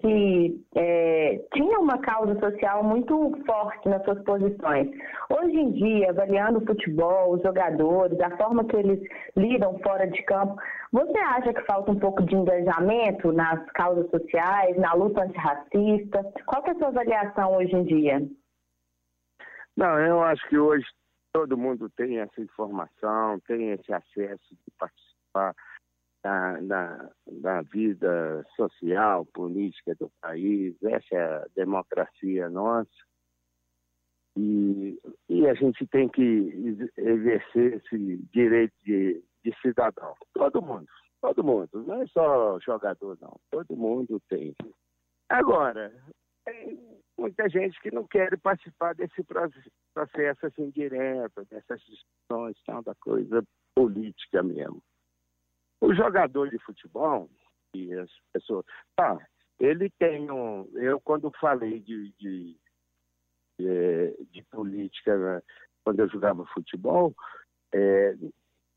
que 0.01 0.61
é, 0.75 1.39
tinha 1.53 1.79
uma 1.79 1.97
causa 1.99 2.39
social 2.39 2.83
muito 2.83 3.31
forte 3.45 3.87
nas 3.87 4.03
suas 4.03 4.21
posições. 4.23 4.89
Hoje 5.29 5.55
em 5.55 5.71
dia, 5.71 6.09
avaliando 6.09 6.59
o 6.59 6.65
futebol, 6.65 7.33
os 7.33 7.41
jogadores, 7.41 8.19
a 8.19 8.35
forma 8.37 8.63
que 8.65 8.75
eles 8.75 8.99
lidam 9.35 9.79
fora 9.79 10.07
de 10.07 10.21
campo, 10.23 10.55
você 10.91 11.17
acha 11.17 11.53
que 11.53 11.65
falta 11.65 11.91
um 11.91 11.99
pouco 11.99 12.23
de 12.23 12.35
engajamento 12.35 13.31
nas 13.31 13.63
causas 13.71 14.09
sociais, 14.09 14.77
na 14.77 14.93
luta 14.93 15.23
antirracista? 15.23 16.23
Qual 16.45 16.63
é 16.65 16.71
a 16.71 16.75
sua 16.75 16.87
avaliação 16.89 17.55
hoje 17.55 17.75
em 17.75 17.83
dia? 17.83 18.21
Não, 19.75 19.99
eu 19.99 20.21
acho 20.23 20.47
que 20.49 20.57
hoje 20.57 20.85
todo 21.33 21.57
mundo 21.57 21.89
tem 21.89 22.19
essa 22.19 22.39
informação, 22.39 23.39
tem 23.47 23.71
esse 23.71 23.91
acesso 23.91 24.49
de 24.51 24.71
participar 24.77 25.55
da, 26.23 26.59
da, 26.61 27.11
da, 27.27 27.61
vida 27.63 28.45
social, 28.55 29.25
política 29.25 29.95
do 29.95 30.09
país. 30.21 30.75
Essa 30.83 31.15
é 31.15 31.23
a 31.23 31.47
democracia 31.55 32.49
nossa. 32.49 32.89
E, 34.37 34.99
e 35.27 35.47
a 35.47 35.53
gente 35.53 35.85
tem 35.87 36.07
que 36.07 36.21
exercer 36.97 37.73
esse 37.73 38.17
direito 38.31 38.73
de, 38.83 39.23
de 39.43 39.55
cidadão. 39.61 40.15
Todo 40.33 40.61
mundo, 40.61 40.87
todo 41.21 41.43
mundo. 41.43 41.83
Não 41.83 42.01
é 42.01 42.07
só 42.07 42.59
jogador, 42.59 43.17
não. 43.19 43.35
Todo 43.51 43.75
mundo 43.75 44.19
tem. 44.29 44.55
Agora, 45.29 45.91
muita 47.17 47.47
gente 47.49 47.79
que 47.81 47.91
não 47.91 48.05
quer 48.07 48.37
participar 48.39 48.95
desse 48.95 49.23
processo 49.23 50.45
assim 50.45 50.69
direto, 50.69 51.45
dessas 51.45 51.81
discussões, 51.81 52.57
tal, 52.65 52.83
da 52.83 52.95
coisa 52.95 53.43
política 53.75 54.41
mesmo. 54.43 54.81
O 55.81 55.93
jogador 55.93 56.49
de 56.49 56.57
futebol, 56.59 57.29
e 57.75 57.93
as 57.93 58.09
pessoas. 58.31 58.65
Tá, 58.95 59.17
ele 59.59 59.89
tem 59.99 60.29
um. 60.29 60.67
Eu, 60.75 60.99
quando 61.01 61.31
falei 61.39 61.79
de, 61.79 62.13
de, 62.19 62.57
de, 63.59 63.67
é, 63.67 64.15
de 64.31 64.43
política, 64.43 65.17
né, 65.17 65.41
quando 65.83 65.99
eu 65.99 66.09
jogava 66.09 66.45
futebol, 66.47 67.13
é, 67.73 68.15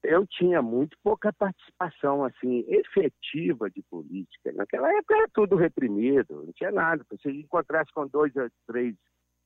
eu 0.03 0.27
tinha 0.27 0.63
muito 0.63 0.97
pouca 1.03 1.33
participação 1.33 2.25
assim 2.25 2.65
efetiva 2.69 3.71
de 3.71 3.83
política. 3.83 4.53
Naquela 4.53 4.93
época 4.93 5.17
era 5.17 5.29
tudo 5.33 5.57
reprimido, 5.57 6.45
não 6.45 6.53
tinha 6.53 6.71
nada. 6.71 7.05
Se 7.21 7.29
encontrasse 7.29 7.93
com 7.93 8.07
dois 8.07 8.35
ou 8.37 8.49
três 8.67 8.95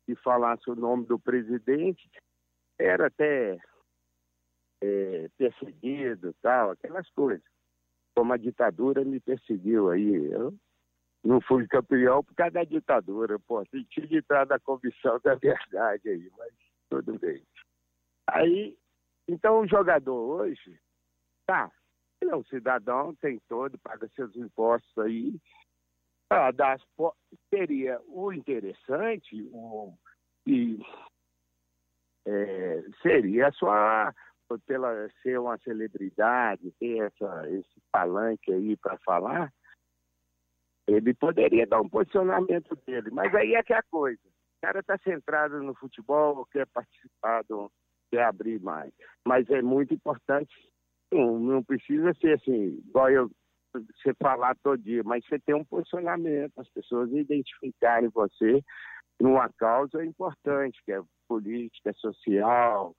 e 0.09 0.15
falasse 0.17 0.69
o 0.71 0.75
nome 0.75 1.07
do 1.07 1.19
presidente, 1.19 2.11
era 2.79 3.07
até 3.07 3.59
é, 4.83 5.29
perseguido, 5.37 6.35
tal, 6.43 6.71
aquelas 6.71 7.09
coisas. 7.11 7.45
Como 8.15 8.33
a 8.33 8.37
ditadura 8.37 9.05
me 9.05 9.21
perseguiu 9.21 9.91
aí, 9.91 10.33
eu 10.33 10.55
não 11.23 11.41
fui 11.41 11.67
campeão 11.69 12.25
por 12.25 12.35
causa 12.35 12.53
da 12.53 12.65
ditadura, 12.65 13.39
pô, 13.41 13.63
tinha 13.65 14.07
de 14.07 14.25
na 14.49 14.59
comissão 14.59 15.21
da 15.23 15.35
verdade 15.35 16.09
aí, 16.09 16.31
mas 16.37 16.53
tudo 16.89 17.19
bem. 17.19 17.43
Aí 18.27 18.77
então, 19.29 19.61
o 19.61 19.69
jogador 19.69 20.41
hoje, 20.41 20.79
tá, 21.47 21.71
ele 22.21 22.31
é 22.31 22.37
um 22.37 22.45
cidadão, 22.45 23.15
tem 23.17 23.41
todo, 23.49 23.79
paga 23.79 24.09
seus 24.15 24.35
impostos 24.37 24.99
aí. 24.99 25.41
Ah, 26.29 26.53
das, 26.53 26.81
seria 27.53 28.01
o 28.07 28.33
interessante, 28.33 29.43
o, 29.53 29.95
e, 30.47 30.79
é, 32.27 32.85
seria 33.03 33.51
sua, 33.53 34.15
pela 34.67 35.09
ser 35.23 35.41
uma 35.41 35.59
celebridade, 35.59 36.73
ter 36.79 36.99
essa, 36.99 37.51
esse 37.51 37.81
palanque 37.91 38.53
aí 38.53 38.77
para 38.77 38.99
falar, 38.99 39.53
ele 40.87 41.15
poderia 41.15 41.67
dar 41.67 41.81
um 41.81 41.89
posicionamento 41.89 42.77
dele. 42.87 43.11
Mas 43.11 43.35
aí 43.35 43.55
é 43.55 43.63
que 43.63 43.73
é 43.73 43.79
a 43.79 43.83
coisa. 43.83 44.21
O 44.27 44.61
cara 44.61 44.81
está 44.81 44.99
centrado 44.99 45.63
no 45.63 45.75
futebol, 45.75 46.47
quer 46.47 46.67
participar 46.67 47.43
do, 47.45 47.71
quer 48.11 48.25
abrir 48.25 48.61
mais. 48.61 48.93
Mas 49.27 49.49
é 49.51 49.63
muito 49.63 49.95
importante, 49.95 50.53
não, 51.13 51.39
não 51.39 51.63
precisa 51.63 52.13
ser 52.15 52.35
assim, 52.35 52.83
igual 52.87 53.11
eu, 53.11 53.31
você 53.73 54.15
falar 54.15 54.57
todo 54.63 54.83
dia, 54.83 55.03
mas 55.05 55.25
você 55.25 55.39
tem 55.39 55.55
um 55.55 55.65
posicionamento, 55.65 56.53
as 56.59 56.69
pessoas 56.69 57.11
identificarem 57.13 58.09
você 58.09 58.63
numa 59.21 59.49
causa 59.51 60.05
importante, 60.05 60.81
que 60.85 60.93
é 60.93 61.01
política, 61.29 61.93
social, 61.95 62.95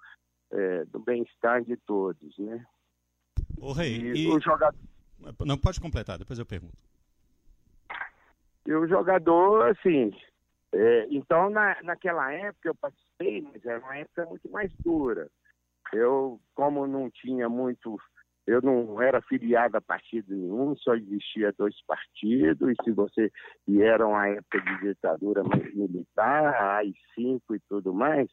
é, 0.51 0.85
do 0.85 0.99
bem-estar 0.99 1.63
de 1.63 1.75
todos, 1.77 2.37
né? 2.37 2.63
O 3.57 3.73
Rei, 3.73 3.95
e, 3.95 4.25
e... 4.25 4.27
o 4.27 4.39
jogador... 4.39 4.79
Não, 5.45 5.57
pode 5.57 5.79
completar, 5.79 6.17
depois 6.17 6.39
eu 6.39 6.45
pergunto. 6.45 6.77
E 8.65 8.73
o 8.73 8.87
jogador, 8.87 9.69
assim, 9.69 10.11
é, 10.73 11.07
então, 11.09 11.49
na, 11.49 11.81
naquela 11.83 12.31
época 12.31 12.69
eu 12.69 12.75
participei, 12.75 13.10
mas 13.41 13.65
era 13.65 13.79
uma 13.79 13.97
época 13.97 14.25
muito 14.25 14.49
mais 14.49 14.71
dura. 14.83 15.29
Eu, 15.93 16.39
como 16.55 16.87
não 16.87 17.09
tinha 17.09 17.49
muito, 17.49 17.97
eu 18.47 18.61
não 18.61 19.01
era 19.01 19.21
filiado 19.21 19.77
a 19.77 19.81
partido 19.81 20.33
nenhum, 20.33 20.75
só 20.77 20.95
existia 20.95 21.53
dois 21.57 21.75
partidos, 21.85 22.69
e 22.69 22.83
se 22.83 22.91
você, 22.91 23.31
e 23.67 23.81
era 23.81 24.07
uma 24.07 24.27
época 24.27 24.61
de 24.61 24.87
ditadura 24.87 25.43
militar, 25.73 26.53
AI-5 26.77 27.41
e 27.55 27.59
tudo 27.67 27.93
mais, 27.93 28.29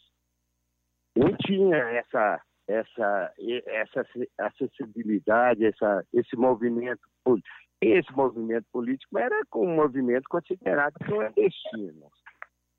não 1.17 1.37
tinha 1.37 1.77
essa, 1.77 2.41
essa, 2.69 3.33
essa 3.67 4.07
acessibilidade, 4.39 5.65
essa, 5.65 6.05
esse 6.13 6.37
movimento 6.37 7.03
político. 7.25 7.69
Esse 7.81 8.13
movimento 8.13 8.67
político 8.73 9.19
era 9.19 9.41
um 9.55 9.77
movimento 9.77 10.25
considerado 10.29 10.95
clandestino. 11.05 12.11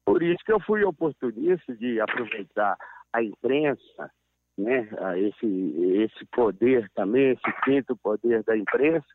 Por 0.10 0.24
isso 0.24 0.43
que 0.43 0.52
eu 0.52 0.60
fui 0.62 0.84
oportunista 0.84 1.76
de 1.76 2.02
aproveitar 2.02 2.76
a 3.13 3.22
imprensa, 3.22 4.12
né, 4.58 4.89
esse, 5.17 5.45
esse 6.02 6.26
poder 6.32 6.89
também, 6.95 7.34
esse 7.34 7.62
quinto 7.63 7.95
poder 7.95 8.43
da 8.43 8.58
imprensa. 8.58 9.06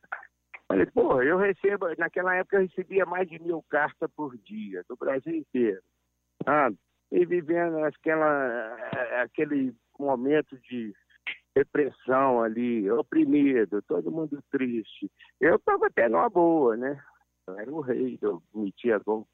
Falei, 0.68 0.86
eu 1.28 1.36
recebo, 1.36 1.88
naquela 1.98 2.36
época 2.36 2.58
eu 2.58 2.60
recebia 2.60 3.04
mais 3.04 3.28
de 3.28 3.42
mil 3.42 3.60
cartas 3.68 4.08
por 4.14 4.38
dia, 4.38 4.84
do 4.88 4.96
Brasil 4.96 5.34
inteiro. 5.34 5.82
Ah, 6.46 6.70
e 7.10 7.26
vivendo 7.26 7.78
aquela, 7.78 8.76
aquele 9.20 9.74
momento 9.98 10.56
de 10.60 10.94
repressão 11.56 12.40
ali, 12.40 12.88
oprimido, 12.88 13.82
todo 13.82 14.12
mundo 14.12 14.40
triste. 14.48 15.10
Eu 15.40 15.56
estava 15.56 15.88
até 15.88 16.08
numa 16.08 16.30
boa, 16.30 16.76
né? 16.76 17.02
Eu 17.48 17.58
era 17.58 17.72
o 17.72 17.80
rei, 17.80 18.16
eu 18.22 18.40
metia 18.54 19.00
gol 19.00 19.26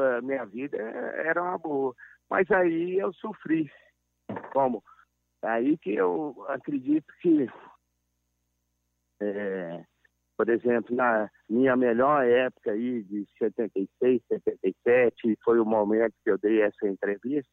eh, 0.00 0.20
minha 0.22 0.44
vida 0.46 0.76
era 0.76 1.42
uma 1.42 1.58
boa. 1.58 1.94
Mas 2.30 2.50
aí 2.50 2.98
eu 2.98 3.12
sofri. 3.14 3.70
Como? 4.52 4.82
Aí 5.42 5.78
que 5.78 5.94
eu 5.94 6.34
acredito 6.48 7.06
que, 7.20 7.46
é, 9.20 9.84
por 10.36 10.48
exemplo, 10.48 10.94
na 10.94 11.30
minha 11.48 11.76
melhor 11.76 12.24
época 12.26 12.72
aí, 12.72 13.02
de 13.04 13.26
76, 13.38 14.22
77, 14.26 15.38
foi 15.44 15.60
o 15.60 15.64
momento 15.64 16.14
que 16.24 16.30
eu 16.30 16.38
dei 16.38 16.62
essa 16.62 16.86
entrevista. 16.86 17.50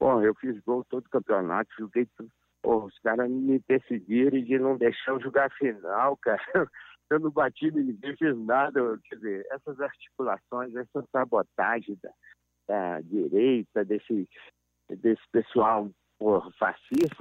Bom, 0.00 0.22
eu 0.22 0.34
fiz 0.34 0.58
gol 0.60 0.84
todo 0.84 1.08
campeonato, 1.08 1.70
joguei 1.78 2.06
tudo. 2.16 2.30
Pô, 2.62 2.84
os 2.84 2.98
caras 2.98 3.30
me 3.30 3.60
perseguiram 3.60 4.42
de 4.42 4.58
não 4.58 4.76
deixar 4.76 5.12
eu 5.12 5.20
jogar 5.20 5.50
final, 5.52 6.16
cara 6.22 6.70
eu 7.10 7.20
não 7.20 7.30
bati 7.30 7.70
ninguém, 7.70 8.16
fiz 8.16 8.36
nada. 8.38 8.98
Quer 9.04 9.16
dizer, 9.16 9.46
essas 9.50 9.80
articulações, 9.80 10.74
essa 10.74 11.02
sabotagem 11.12 11.98
da, 12.02 12.10
da 12.68 13.00
direita, 13.00 13.84
desse, 13.84 14.28
desse 14.88 15.22
pessoal 15.30 15.90
porra, 16.18 16.50
fascista, 16.58 17.16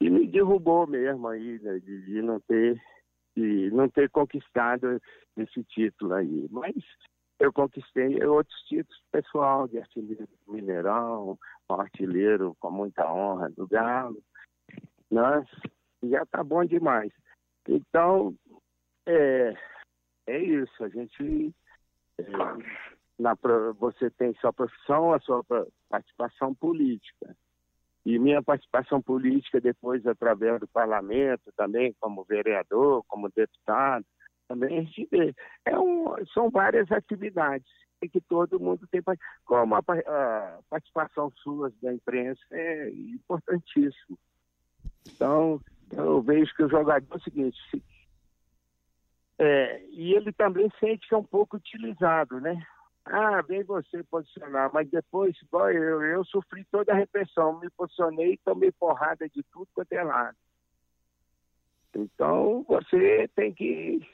e 0.00 0.10
me 0.10 0.26
derrubou 0.26 0.86
mesmo 0.86 1.28
aí, 1.28 1.58
né, 1.60 1.78
de, 1.78 2.04
de, 2.06 2.22
não 2.22 2.40
ter 2.40 2.80
de 3.36 3.70
não 3.70 3.88
ter 3.88 4.10
conquistado 4.10 5.00
esse 5.36 5.62
título 5.64 6.14
aí. 6.14 6.48
Mas 6.50 6.74
eu 7.38 7.52
conquistei 7.52 8.22
outros 8.24 8.58
títulos 8.62 9.00
pessoal 9.12 9.68
de 9.68 9.78
artilheiro 9.78 10.26
do 10.26 10.52
Mineirão, 10.52 11.38
um 11.70 11.74
artilheiro 11.74 12.56
com 12.58 12.70
muita 12.70 13.10
honra 13.12 13.48
do 13.50 13.66
Galo. 13.68 14.20
Nossa, 15.10 15.48
já 16.02 16.26
tá 16.26 16.42
bom 16.42 16.64
demais. 16.64 17.12
Então, 17.68 18.34
é, 19.08 19.54
é 20.26 20.38
isso. 20.38 20.84
A 20.84 20.88
gente. 20.88 21.54
É, 22.18 22.24
na, 23.18 23.36
você 23.78 24.10
tem 24.10 24.34
sua 24.34 24.52
profissão, 24.52 25.12
a 25.12 25.20
sua 25.20 25.44
participação 25.88 26.54
política. 26.54 27.36
E 28.06 28.18
minha 28.18 28.42
participação 28.42 29.02
política 29.02 29.60
depois 29.60 30.06
através 30.06 30.60
do 30.60 30.68
parlamento 30.68 31.52
também, 31.56 31.94
como 32.00 32.24
vereador, 32.24 33.04
como 33.08 33.28
deputado, 33.28 34.04
também 34.46 34.78
a 34.78 34.82
gente 34.82 35.08
vê. 35.10 35.34
É 35.64 35.78
um, 35.78 36.14
são 36.32 36.48
várias 36.50 36.90
atividades. 36.90 37.68
que 38.00 38.20
todo 38.20 38.60
mundo 38.60 38.86
tem 38.90 39.02
como 39.44 39.74
a, 39.74 39.80
a 39.80 40.58
participação 40.70 41.30
sua 41.42 41.72
da 41.82 41.92
imprensa 41.92 42.40
é 42.52 42.88
importantíssimo. 42.90 44.18
Então, 45.06 45.60
eu 45.92 46.22
vejo 46.22 46.54
que 46.54 46.62
o 46.62 46.68
jogador 46.70 47.06
é 47.10 47.16
o 47.16 47.20
seguinte, 47.20 47.58
é, 49.38 49.84
e 49.90 50.14
ele 50.14 50.32
também 50.32 50.68
sente 50.80 51.06
que 51.08 51.14
é 51.14 51.18
um 51.18 51.24
pouco 51.24 51.56
utilizado, 51.56 52.40
né? 52.40 52.60
Ah, 53.04 53.40
vem 53.42 53.62
você 53.62 54.02
posicionar, 54.04 54.70
mas 54.72 54.90
depois, 54.90 55.34
igual 55.42 55.70
eu, 55.70 56.02
eu 56.02 56.24
sofri 56.24 56.64
toda 56.70 56.92
a 56.92 56.96
repressão, 56.96 57.58
me 57.58 57.70
posicionei, 57.70 58.38
tomei 58.44 58.70
porrada 58.72 59.28
de 59.28 59.42
tudo 59.44 59.68
quanto 59.72 59.92
é 59.92 60.02
lado. 60.02 60.36
Então, 61.94 62.64
você 62.68 63.28
tem 63.34 63.54
que 63.54 64.06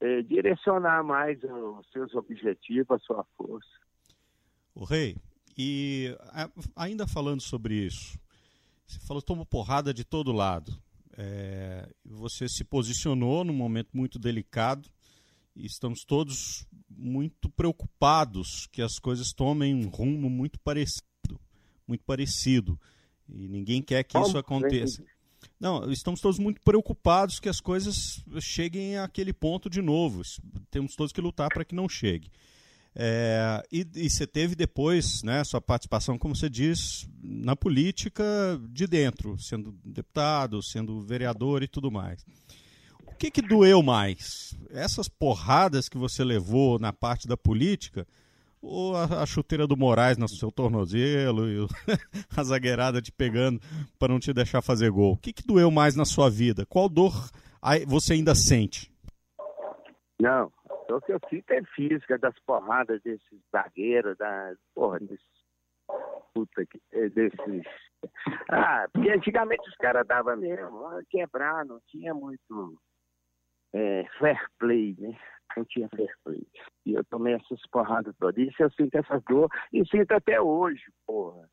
é, 0.00 0.22
direcionar 0.22 1.04
mais 1.04 1.42
os 1.42 1.86
seus 1.92 2.14
objetivos, 2.14 2.90
a 2.90 2.98
sua 3.04 3.26
força. 3.36 3.68
O 4.74 4.84
Rei, 4.84 5.16
e 5.56 6.16
ainda 6.74 7.06
falando 7.06 7.40
sobre 7.40 7.74
isso, 7.74 8.18
você 8.86 8.98
falou 9.06 9.22
tomou 9.22 9.44
porrada 9.44 9.92
de 9.92 10.04
todo 10.04 10.32
lado. 10.32 10.72
É, 11.16 11.88
você 12.04 12.48
se 12.48 12.64
posicionou 12.64 13.44
num 13.44 13.54
momento 13.54 13.90
muito 13.92 14.18
delicado 14.18 14.88
e 15.54 15.66
estamos 15.66 16.04
todos 16.04 16.66
muito 16.88 17.48
preocupados 17.50 18.66
que 18.72 18.82
as 18.82 18.98
coisas 18.98 19.32
tomem 19.32 19.74
um 19.74 19.88
rumo 19.88 20.28
muito 20.28 20.58
parecido, 20.60 21.40
muito 21.86 22.04
parecido. 22.04 22.78
E 23.28 23.48
ninguém 23.48 23.80
quer 23.80 24.02
que 24.02 24.18
isso 24.18 24.36
aconteça. 24.36 25.02
Não, 25.60 25.90
estamos 25.90 26.20
todos 26.20 26.38
muito 26.38 26.60
preocupados 26.62 27.38
que 27.38 27.48
as 27.48 27.60
coisas 27.60 28.22
cheguem 28.40 28.98
àquele 28.98 29.32
ponto 29.32 29.70
de 29.70 29.80
novo. 29.80 30.22
Temos 30.70 30.94
todos 30.96 31.12
que 31.12 31.20
lutar 31.20 31.48
para 31.48 31.64
que 31.64 31.74
não 31.74 31.88
chegue. 31.88 32.30
É, 32.96 33.60
e, 33.72 33.86
e, 33.96 34.08
você 34.08 34.24
teve 34.24 34.54
depois 34.54 35.22
né, 35.24 35.42
sua 35.42 35.60
participação, 35.60 36.16
como 36.16 36.36
você 36.36 36.48
diz, 36.48 37.08
na 37.20 37.56
política 37.56 38.24
de 38.70 38.86
dentro, 38.86 39.36
sendo 39.38 39.74
deputado, 39.84 40.62
sendo 40.62 41.00
vereador 41.00 41.62
e 41.62 41.68
tudo 41.68 41.90
mais. 41.90 42.24
O 43.00 43.16
que, 43.16 43.30
que 43.30 43.42
doeu 43.42 43.82
mais? 43.82 44.56
Essas 44.70 45.08
porradas 45.08 45.88
que 45.88 45.98
você 45.98 46.22
levou 46.22 46.78
na 46.78 46.92
parte 46.92 47.26
da 47.26 47.36
política 47.36 48.06
ou 48.62 48.96
a, 48.96 49.22
a 49.22 49.26
chuteira 49.26 49.66
do 49.66 49.76
Moraes 49.76 50.16
no 50.16 50.28
seu 50.28 50.50
tornozelo 50.50 51.48
e 51.48 51.60
o, 51.60 51.68
a 52.36 52.44
zagueirada 52.44 53.02
te 53.02 53.12
pegando 53.12 53.60
para 53.98 54.12
não 54.12 54.20
te 54.20 54.32
deixar 54.32 54.62
fazer 54.62 54.90
gol? 54.90 55.12
O 55.12 55.16
que, 55.16 55.32
que 55.32 55.46
doeu 55.46 55.70
mais 55.70 55.96
na 55.96 56.04
sua 56.04 56.30
vida? 56.30 56.64
Qual 56.66 56.88
dor 56.88 57.28
você 57.86 58.14
ainda 58.14 58.34
sente? 58.34 58.90
Não, 60.20 60.50
o 60.90 61.00
que 61.00 61.12
eu 61.12 61.20
sinto 61.28 61.50
é 61.50 61.62
física 61.74 62.18
das 62.18 62.38
porradas 62.40 63.02
desses 63.02 63.40
zagueiros, 63.50 64.16
da 64.18 64.54
porra, 64.74 65.00
desses. 65.00 65.44
Puta 66.34 66.66
que. 66.66 66.80
Eh, 66.92 67.08
desses. 67.10 67.66
Ah, 68.50 68.86
porque 68.92 69.10
antigamente 69.10 69.68
os 69.68 69.76
caras 69.76 70.06
davam 70.06 70.36
mesmo, 70.36 70.82
quebrar, 71.08 71.64
não 71.64 71.80
tinha 71.88 72.12
muito 72.12 72.78
é, 73.74 74.04
fair 74.18 74.40
play, 74.58 74.94
né? 74.98 75.18
Não 75.56 75.64
tinha 75.64 75.88
fair 75.90 76.12
play. 76.24 76.46
E 76.86 76.94
eu 76.94 77.04
tomei 77.04 77.34
essas 77.34 77.60
porradas 77.70 78.14
todas. 78.18 78.46
Isso 78.46 78.62
eu 78.62 78.70
sinto 78.70 78.94
essa 78.96 79.20
dor 79.28 79.48
e 79.72 79.84
sinto 79.86 80.12
até 80.12 80.40
hoje, 80.40 80.84
porra. 81.06 81.48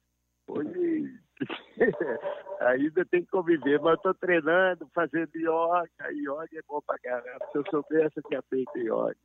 Hoje 0.52 1.22
ainda 2.60 3.06
tem 3.06 3.24
que 3.24 3.32
conviver, 3.32 3.80
mas 3.80 3.94
eu 3.94 3.98
tô 4.02 4.14
treinando, 4.16 4.88
fazendo 4.94 5.32
yoga. 5.36 6.12
Yoga 6.12 6.50
é 6.54 6.62
bom 6.68 6.82
pra 6.86 7.00
caramba. 7.00 7.46
Se 7.52 7.58
eu 7.58 7.64
soubesse 7.70 8.22
que 8.28 8.36
é 8.36 8.42
feito 8.44 8.78
yoga. 8.78 9.16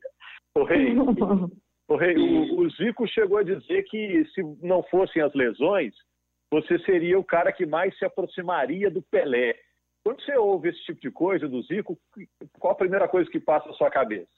O 0.54 0.64
rei, 0.64 0.94
o, 1.88 1.96
rei 1.96 2.16
o, 2.16 2.60
o 2.60 2.70
Zico 2.70 3.06
chegou 3.08 3.38
a 3.38 3.42
dizer 3.42 3.82
que 3.84 4.24
se 4.26 4.42
não 4.62 4.82
fossem 4.84 5.20
as 5.20 5.34
lesões, 5.34 5.94
você 6.50 6.78
seria 6.80 7.18
o 7.18 7.24
cara 7.24 7.52
que 7.52 7.66
mais 7.66 7.96
se 7.98 8.04
aproximaria 8.04 8.90
do 8.90 9.02
Pelé. 9.02 9.54
Quando 10.04 10.22
você 10.22 10.36
ouve 10.36 10.68
esse 10.68 10.82
tipo 10.84 11.00
de 11.00 11.10
coisa 11.10 11.48
do 11.48 11.62
Zico, 11.62 11.98
qual 12.60 12.72
a 12.72 12.76
primeira 12.76 13.08
coisa 13.08 13.28
que 13.28 13.40
passa 13.40 13.66
na 13.68 13.74
sua 13.74 13.90
cabeça? 13.90 14.30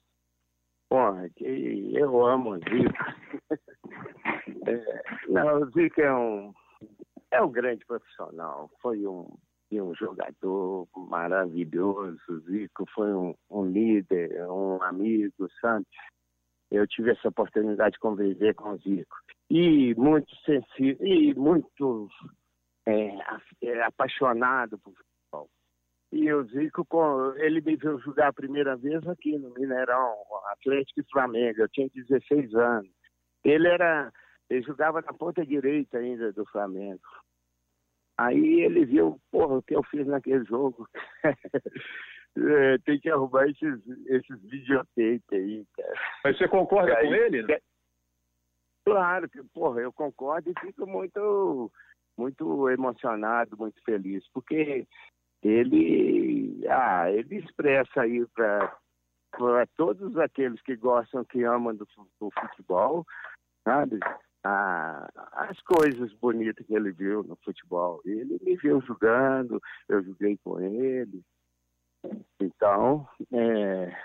Bom, 0.90 1.28
eu 1.38 2.26
amo 2.26 2.52
o 2.52 2.58
Zico. 2.58 2.94
É, 4.66 5.02
não, 5.28 5.62
o 5.62 5.70
Zico 5.70 6.00
é 6.00 6.14
um, 6.14 6.52
é 7.30 7.42
um 7.42 7.50
grande 7.50 7.84
profissional. 7.84 8.70
Foi 8.80 9.06
um, 9.06 9.28
um 9.72 9.94
jogador 9.94 10.88
maravilhoso. 10.96 12.40
Zico 12.46 12.84
foi 12.94 13.12
um, 13.12 13.34
um 13.50 13.64
líder, 13.64 14.48
um 14.50 14.82
amigo, 14.82 15.48
sabe? 15.60 15.86
Eu 16.70 16.86
tive 16.86 17.12
essa 17.12 17.28
oportunidade 17.28 17.92
de 17.92 17.98
conviver 17.98 18.54
com 18.54 18.70
o 18.70 18.78
Zico. 18.78 19.16
E 19.50 19.94
muito 19.94 20.34
sensível, 20.44 21.06
e 21.06 21.34
muito 21.34 22.08
é, 22.86 23.16
é 23.62 23.82
apaixonado 23.82 24.78
por 24.78 24.92
futebol. 24.92 25.48
E 26.12 26.32
o 26.32 26.44
Zico, 26.44 26.86
ele 27.36 27.60
me 27.60 27.76
viu 27.76 27.98
jogar 28.00 28.28
a 28.28 28.32
primeira 28.32 28.76
vez 28.76 29.06
aqui 29.06 29.38
no 29.38 29.50
Mineirão, 29.50 30.14
Atlético 30.52 31.00
e 31.00 31.10
Flamengo. 31.10 31.60
Eu 31.60 31.68
tinha 31.68 31.88
16 31.94 32.54
anos. 32.54 32.90
Ele 33.44 33.68
era, 33.68 34.12
ele 34.50 34.62
jogava 34.62 35.00
na 35.02 35.12
ponta 35.12 35.44
direita 35.44 35.98
ainda 35.98 36.32
do 36.32 36.44
Flamengo. 36.46 37.00
Aí 38.16 38.62
ele 38.62 38.84
viu, 38.84 39.20
porra, 39.30 39.58
o 39.58 39.62
que 39.62 39.76
eu 39.76 39.82
fiz 39.84 40.06
naquele 40.06 40.44
jogo. 40.44 40.88
é, 42.36 42.78
tem 42.78 42.98
que 42.98 43.08
arrumar 43.10 43.46
esses, 43.48 43.86
esses 44.06 44.42
videotapes 44.42 45.22
aí, 45.32 45.64
cara. 45.76 45.94
Mas 46.24 46.36
você 46.36 46.48
concorda 46.48 46.96
aí, 46.96 47.06
com 47.06 47.14
ele? 47.14 47.42
Né? 47.44 47.58
Claro 48.84 49.28
que, 49.28 49.42
porra, 49.54 49.80
eu 49.80 49.92
concordo 49.92 50.50
e 50.50 50.60
fico 50.60 50.86
muito, 50.86 51.70
muito 52.16 52.68
emocionado, 52.70 53.56
muito 53.56 53.80
feliz, 53.84 54.26
porque 54.32 54.86
ele, 55.42 56.66
ah, 56.68 57.10
ele 57.12 57.36
expressa 57.36 58.00
aí 58.00 58.26
para 58.34 59.66
todos 59.76 60.16
aqueles 60.16 60.60
que 60.62 60.74
gostam, 60.74 61.24
que 61.24 61.44
amam 61.44 61.76
do, 61.76 61.86
do 62.20 62.30
futebol, 62.30 63.06
sabe? 63.62 64.00
Ah, 64.44 65.08
as 65.32 65.60
coisas 65.62 66.12
bonitas 66.14 66.64
que 66.66 66.74
ele 66.74 66.92
viu 66.92 67.22
no 67.22 67.36
futebol. 67.44 68.00
Ele 68.04 68.38
me 68.42 68.56
viu 68.56 68.80
jogando, 68.82 69.60
eu 69.88 70.02
joguei 70.02 70.38
com 70.44 70.60
ele. 70.60 71.22
Então, 72.40 73.08
é, 73.32 73.96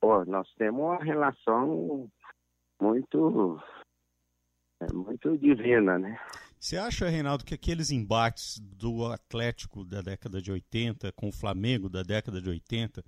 pô, 0.00 0.24
nós 0.24 0.48
temos 0.54 0.80
uma 0.80 1.02
relação 1.02 2.08
muito, 2.80 3.60
é, 4.80 4.92
muito 4.92 5.36
divina, 5.36 5.98
né? 5.98 6.18
Você 6.58 6.76
acha, 6.76 7.08
Reinaldo, 7.08 7.44
que 7.44 7.54
aqueles 7.54 7.90
embates 7.90 8.60
do 8.60 9.06
Atlético 9.06 9.84
da 9.84 10.02
década 10.02 10.42
de 10.42 10.52
80 10.52 11.10
com 11.12 11.28
o 11.28 11.32
Flamengo 11.32 11.88
da 11.88 12.02
década 12.02 12.40
de 12.40 12.48
80, 12.48 13.02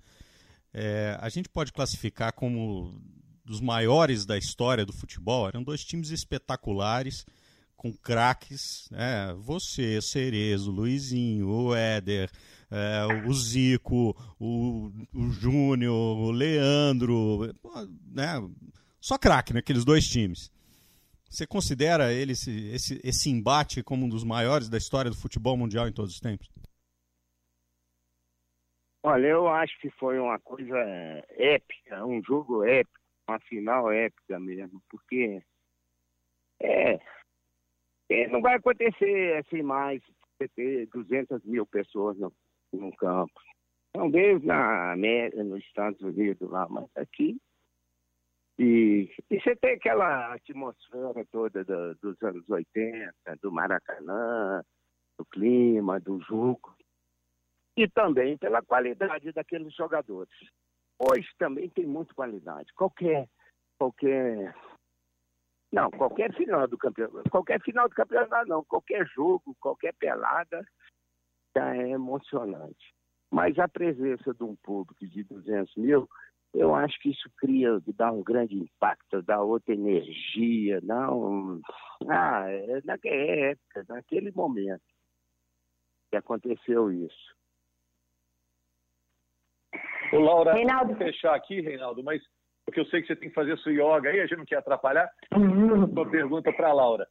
é, 0.73 1.17
a 1.21 1.29
gente 1.29 1.47
pode 1.47 1.71
classificar 1.71 2.33
como 2.33 2.99
dos 3.43 3.61
maiores 3.61 4.25
da 4.25 4.37
história 4.37 4.85
do 4.85 4.93
futebol? 4.93 5.47
Eram 5.47 5.63
dois 5.63 5.83
times 5.83 6.09
espetaculares, 6.09 7.25
com 7.75 7.91
craques, 7.91 8.87
né? 8.91 9.33
você, 9.37 10.01
Cerezo, 10.01 10.71
Luizinho, 10.71 11.49
o 11.49 11.75
Éder, 11.75 12.29
é, 12.71 13.27
o 13.27 13.33
Zico, 13.33 14.15
o, 14.39 14.89
o 15.13 15.29
Júnior, 15.31 16.17
o 16.17 16.31
Leandro, 16.31 17.53
né? 18.09 18.41
só 19.01 19.17
craque 19.17 19.53
naqueles 19.53 19.83
dois 19.83 20.07
times. 20.07 20.49
Você 21.29 21.45
considera 21.45 22.13
ele, 22.13 22.31
esse, 22.31 22.69
esse, 22.69 23.01
esse 23.03 23.29
embate 23.29 23.83
como 23.83 24.05
um 24.05 24.09
dos 24.09 24.23
maiores 24.23 24.69
da 24.69 24.77
história 24.77 25.11
do 25.11 25.17
futebol 25.17 25.57
mundial 25.57 25.87
em 25.87 25.91
todos 25.91 26.13
os 26.13 26.19
tempos? 26.19 26.47
Olha, 29.05 29.27
eu 29.27 29.49
acho 29.49 29.77
que 29.81 29.89
foi 29.89 30.17
uma 30.17 30.39
coisa 30.39 30.77
épica, 31.31 32.05
um 32.05 32.23
jogo 32.23 32.63
épico, 32.63 33.02
uma 33.27 33.39
final 33.41 33.91
épica 33.91 34.39
mesmo, 34.39 34.81
porque 34.89 35.41
é, 36.61 36.99
é 38.09 38.27
não 38.27 38.41
vai 38.41 38.55
acontecer 38.55 39.37
assim 39.37 39.61
mais 39.61 40.01
ter 40.55 40.87
200 40.87 41.43
mil 41.45 41.65
pessoas 41.65 42.17
no, 42.17 42.33
no 42.73 42.93
campo. 42.97 43.33
Talvez 43.93 44.43
na 44.43 44.91
América, 44.91 45.43
nos 45.43 45.63
Estados 45.63 46.01
Unidos 46.01 46.49
lá, 46.49 46.67
mas 46.67 46.89
aqui 46.97 47.37
e, 48.57 49.09
e 49.31 49.41
você 49.41 49.55
tem 49.55 49.73
aquela 49.73 50.33
atmosfera 50.33 51.25
toda 51.31 51.63
do, 51.63 51.95
dos 51.95 52.21
anos 52.21 52.47
80, 52.47 53.13
do 53.41 53.51
Maracanã, 53.51 54.63
do 55.17 55.25
clima, 55.25 55.99
do 55.99 56.19
jogo, 56.21 56.75
e 57.75 57.87
também 57.87 58.37
pela 58.37 58.61
qualidade 58.61 59.31
daqueles 59.31 59.73
jogadores. 59.73 60.33
Hoje 60.99 61.27
também 61.37 61.69
tem 61.69 61.85
muita 61.85 62.13
qualidade. 62.13 62.73
Qualquer, 62.73 63.27
qualquer, 63.77 64.55
não, 65.71 65.89
qualquer 65.91 66.33
final 66.33 66.67
do 66.67 66.77
campeonato, 66.77 67.29
qualquer 67.29 67.61
final 67.61 67.89
do 67.89 67.95
campeonato 67.95 68.47
não, 68.47 68.63
qualquer 68.63 69.05
jogo, 69.07 69.55
qualquer 69.59 69.93
pelada 69.95 70.65
já 71.55 71.75
é 71.75 71.89
emocionante. 71.89 72.93
Mas 73.31 73.57
a 73.57 73.67
presença 73.67 74.33
de 74.33 74.43
um 74.43 74.55
público 74.55 75.05
de 75.07 75.23
200 75.23 75.75
mil 75.75 76.07
eu 76.53 76.75
acho 76.75 76.99
que 76.99 77.09
isso 77.09 77.29
cria, 77.37 77.81
dá 77.95 78.11
um 78.11 78.21
grande 78.21 78.55
impacto, 78.55 79.23
dá 79.23 79.41
outra 79.41 79.73
energia, 79.73 80.79
não, 80.83 81.59
ah, 82.07 82.47
é 82.47 82.79
naquela 82.83 83.15
época, 83.15 83.85
naquele 83.89 84.31
momento 84.31 84.83
que 86.11 86.17
aconteceu 86.17 86.91
isso. 86.91 87.35
Ô, 90.15 90.19
Laura, 90.19 90.53
Reinaldo. 90.53 90.95
fechar 90.95 91.35
aqui, 91.35 91.61
Reinaldo, 91.61 92.03
mas 92.03 92.21
porque 92.65 92.79
eu 92.79 92.85
sei 92.85 93.01
que 93.01 93.07
você 93.07 93.15
tem 93.15 93.29
que 93.29 93.35
fazer 93.35 93.57
sua 93.57 93.71
yoga 93.71 94.09
aí, 94.09 94.19
a 94.19 94.25
gente 94.25 94.37
não 94.37 94.45
quer 94.45 94.57
atrapalhar. 94.57 95.09
Uhum. 95.35 95.85
Uma 95.85 96.09
pergunta 96.09 96.51
para 96.53 96.69
a 96.69 96.73
Laura. 96.73 97.05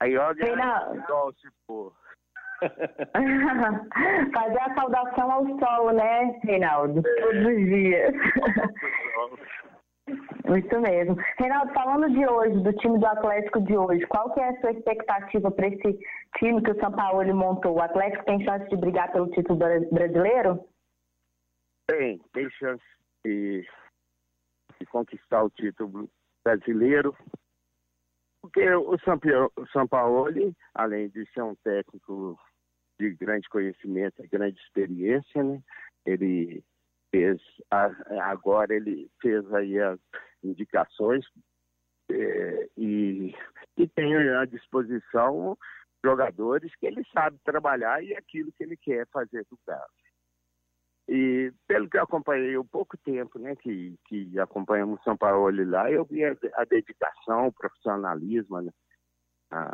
A 0.00 0.06
yoga 0.06 0.44
Reinaldo. 0.44 0.94
é 0.94 0.98
igual 0.98 1.32
se 1.34 1.48
for. 1.66 1.92
Fazer 4.34 4.60
a 4.60 4.74
saudação 4.74 5.32
ao 5.32 5.46
sol, 5.58 5.92
né, 5.92 6.38
Reinaldo? 6.44 7.02
Todos 7.02 7.46
os 7.46 7.56
dias. 7.56 8.14
Muito 10.46 10.80
mesmo. 10.80 11.16
Reinaldo, 11.38 11.72
falando 11.72 12.10
de 12.10 12.26
hoje, 12.26 12.62
do 12.62 12.72
time 12.74 12.98
do 12.98 13.06
Atlético 13.06 13.60
de 13.62 13.76
hoje, 13.76 14.04
qual 14.06 14.32
que 14.34 14.40
é 14.40 14.48
a 14.48 14.60
sua 14.60 14.72
expectativa 14.72 15.50
para 15.50 15.68
esse 15.68 15.98
time 16.38 16.60
que 16.62 16.72
o 16.72 16.80
São 16.80 16.90
Paulo 16.92 17.34
montou? 17.34 17.76
O 17.76 17.82
Atlético 17.82 18.24
tem 18.24 18.44
chance 18.44 18.68
de 18.68 18.76
brigar 18.76 19.10
pelo 19.12 19.30
título 19.30 19.58
brasileiro? 19.92 20.60
Tem, 21.90 22.18
tem 22.32 22.48
chance 22.50 22.84
de, 23.24 23.66
de 24.78 24.86
conquistar 24.86 25.42
o 25.42 25.50
título 25.50 26.08
brasileiro. 26.44 27.16
Porque 28.40 28.72
o 28.74 28.96
São, 29.72 29.88
Paulo, 29.88 30.26
além 30.72 31.08
de 31.08 31.26
ser 31.32 31.42
um 31.42 31.56
técnico 31.56 32.38
de 32.98 33.10
grande 33.14 33.48
conhecimento, 33.48 34.22
grande 34.30 34.58
experiência, 34.60 35.42
né? 35.42 35.60
Ele 36.06 36.64
fez, 37.10 37.40
agora 38.22 38.72
ele 38.72 39.10
fez 39.20 39.52
aí 39.52 39.78
as 39.80 39.98
indicações 40.44 41.26
é, 42.10 42.68
e, 42.78 43.34
e 43.76 43.88
tem 43.88 44.16
à 44.36 44.44
disposição 44.44 45.58
jogadores 46.04 46.74
que 46.76 46.86
ele 46.86 47.04
sabe 47.12 47.36
trabalhar 47.44 48.02
e 48.02 48.14
aquilo 48.14 48.52
que 48.52 48.62
ele 48.62 48.76
quer 48.76 49.06
fazer 49.08 49.44
do 49.50 49.58
caso. 49.66 49.92
E 51.08 51.52
pelo 51.66 51.88
que 51.88 51.96
eu 51.96 52.02
acompanhei 52.02 52.56
o 52.56 52.64
pouco 52.64 52.96
tempo 52.98 53.38
né, 53.38 53.56
que, 53.56 53.96
que 54.06 54.38
acompanhamos 54.38 55.02
São 55.02 55.16
Paulo 55.16 55.50
lá, 55.68 55.90
eu 55.90 56.04
vi 56.04 56.24
a, 56.24 56.36
a 56.54 56.64
dedicação, 56.64 57.48
o 57.48 57.52
profissionalismo, 57.52 58.60
né, 58.60 58.70
a, 59.50 59.72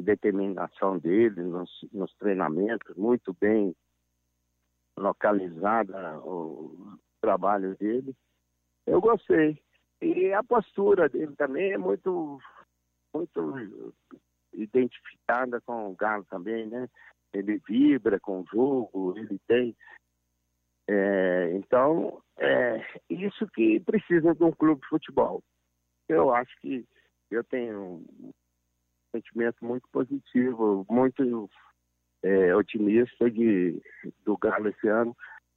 determinação 0.00 0.98
dele 0.98 1.42
nos, 1.42 1.70
nos 1.92 2.12
treinamentos, 2.16 2.96
muito 2.96 3.34
bem 3.40 3.74
localizada 4.98 6.18
o 6.20 6.98
trabalho 7.20 7.76
dele. 7.76 8.14
Eu 8.86 9.00
gostei. 9.00 9.62
E 10.02 10.32
a 10.32 10.42
postura 10.42 11.08
dele 11.08 11.34
também 11.36 11.72
é 11.72 11.78
muito, 11.78 12.38
muito 13.14 13.92
identificada 14.52 15.60
com 15.62 15.90
o 15.90 15.94
Galo 15.94 16.24
também, 16.24 16.66
né? 16.66 16.88
Ele 17.32 17.60
vibra 17.66 18.20
com 18.20 18.40
o 18.40 18.46
jogo, 18.46 19.14
ele 19.16 19.40
tem. 19.46 19.76
É, 20.88 21.52
então, 21.54 22.20
é 22.38 22.84
isso 23.08 23.46
que 23.54 23.80
precisa 23.80 24.34
de 24.34 24.44
um 24.44 24.52
clube 24.52 24.80
de 24.80 24.88
futebol. 24.88 25.42
Eu 26.08 26.34
acho 26.34 26.54
que 26.60 26.84
eu 27.30 27.42
tenho 27.44 28.04
sentimento 29.14 29.64
muito 29.64 29.88
positivo, 29.90 30.84
muito 30.90 31.48
é, 32.22 32.54
otimista 32.54 33.30
de, 33.30 33.80
do 34.24 34.36
Galo 34.36 34.68
esse 34.68 34.88
ano, 34.88 35.16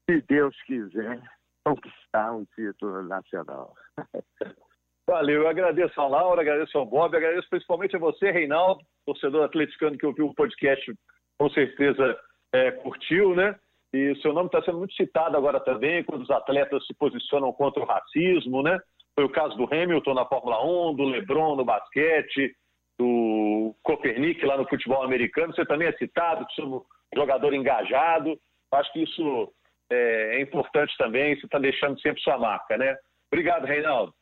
se 0.10 0.22
Deus 0.22 0.56
quiser 0.64 1.22
conquistar 1.66 2.34
um 2.34 2.46
título 2.56 3.04
nacional. 3.04 3.76
Valeu, 5.10 5.44
eu 5.44 5.48
agradeço 5.48 6.00
a 6.02 6.08
Laura, 6.08 6.42
agradeço 6.42 6.78
ao 6.78 6.86
Bob, 6.86 7.16
agradeço 7.16 7.50
principalmente 7.50 7.96
a 7.96 8.00
você, 8.00 8.30
Reinaldo, 8.30 8.84
torcedor 9.06 9.46
atleticano 9.46 9.98
que 9.98 10.06
ouviu 10.06 10.28
o 10.28 10.36
podcast, 10.36 10.94
com 11.40 11.50
certeza 11.50 12.20
é, 12.54 12.72
curtiu, 12.72 13.34
né? 13.34 13.58
E 13.94 14.12
o 14.12 14.18
seu 14.18 14.34
nome 14.34 14.48
está 14.48 14.62
sendo 14.62 14.80
muito 14.80 14.94
citado 14.94 15.38
agora 15.38 15.60
também, 15.60 16.04
quando 16.04 16.24
os 16.24 16.30
atletas 16.30 16.86
se 16.86 16.94
posicionam 16.94 17.52
contra 17.54 17.82
o 17.82 17.86
racismo, 17.86 18.62
né? 18.62 18.80
Foi 19.16 19.24
o 19.24 19.30
caso 19.30 19.56
do 19.56 19.64
Hamilton 19.64 20.14
na 20.14 20.26
Fórmula 20.26 20.64
1, 20.92 20.96
do 20.96 21.06
LeBron 21.06 21.56
no 21.56 21.66
basquete, 21.66 22.56
do 23.00 23.74
Copernic 23.82 24.46
lá 24.46 24.58
no 24.58 24.68
futebol 24.68 25.04
americano. 25.04 25.54
Você 25.54 25.66
também 25.66 25.88
é 25.88 25.94
citado 25.94 26.46
como 26.56 26.86
jogador 27.16 27.54
engajado. 27.54 28.38
Acho 28.72 28.92
que 28.94 29.04
isso 29.04 29.54
é, 29.90 30.38
é 30.38 30.42
importante 30.42 30.94
também. 30.98 31.36
Você 31.36 31.46
está 31.46 31.58
deixando 31.58 32.00
sempre 32.02 32.22
sua 32.22 32.38
marca, 32.38 32.78
né? 32.78 32.96
Obrigado, 33.32 33.66
Reinaldo. 33.66 34.14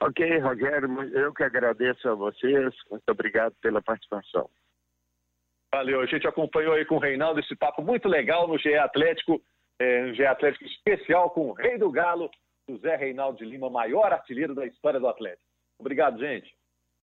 Ok, 0.00 0.38
Rogério, 0.38 0.88
eu 1.14 1.32
que 1.32 1.44
agradeço 1.44 2.08
a 2.08 2.14
vocês. 2.14 2.74
Muito 2.90 3.08
obrigado 3.08 3.54
pela 3.62 3.80
participação. 3.80 4.50
Valeu, 5.74 6.02
a 6.02 6.06
gente 6.06 6.26
acompanhou 6.26 6.74
aí 6.74 6.84
com 6.84 6.96
o 6.96 7.00
Reinaldo 7.00 7.40
esse 7.40 7.56
papo 7.56 7.80
muito 7.80 8.06
legal 8.06 8.46
no 8.46 8.58
GE 8.58 8.74
Atlético, 8.74 9.40
é, 9.78 10.02
no 10.02 10.14
GE 10.14 10.26
Atlético 10.26 10.64
especial 10.66 11.30
com 11.30 11.48
o 11.48 11.52
Rei 11.54 11.78
do 11.78 11.90
Galo, 11.90 12.30
José 12.68 12.94
Reinaldo 12.94 13.38
de 13.38 13.46
Lima, 13.46 13.70
maior 13.70 14.12
artilheiro 14.12 14.54
da 14.54 14.66
história 14.66 15.00
do 15.00 15.08
Atlético. 15.08 15.48
Obrigado, 15.78 16.18
gente. 16.18 16.54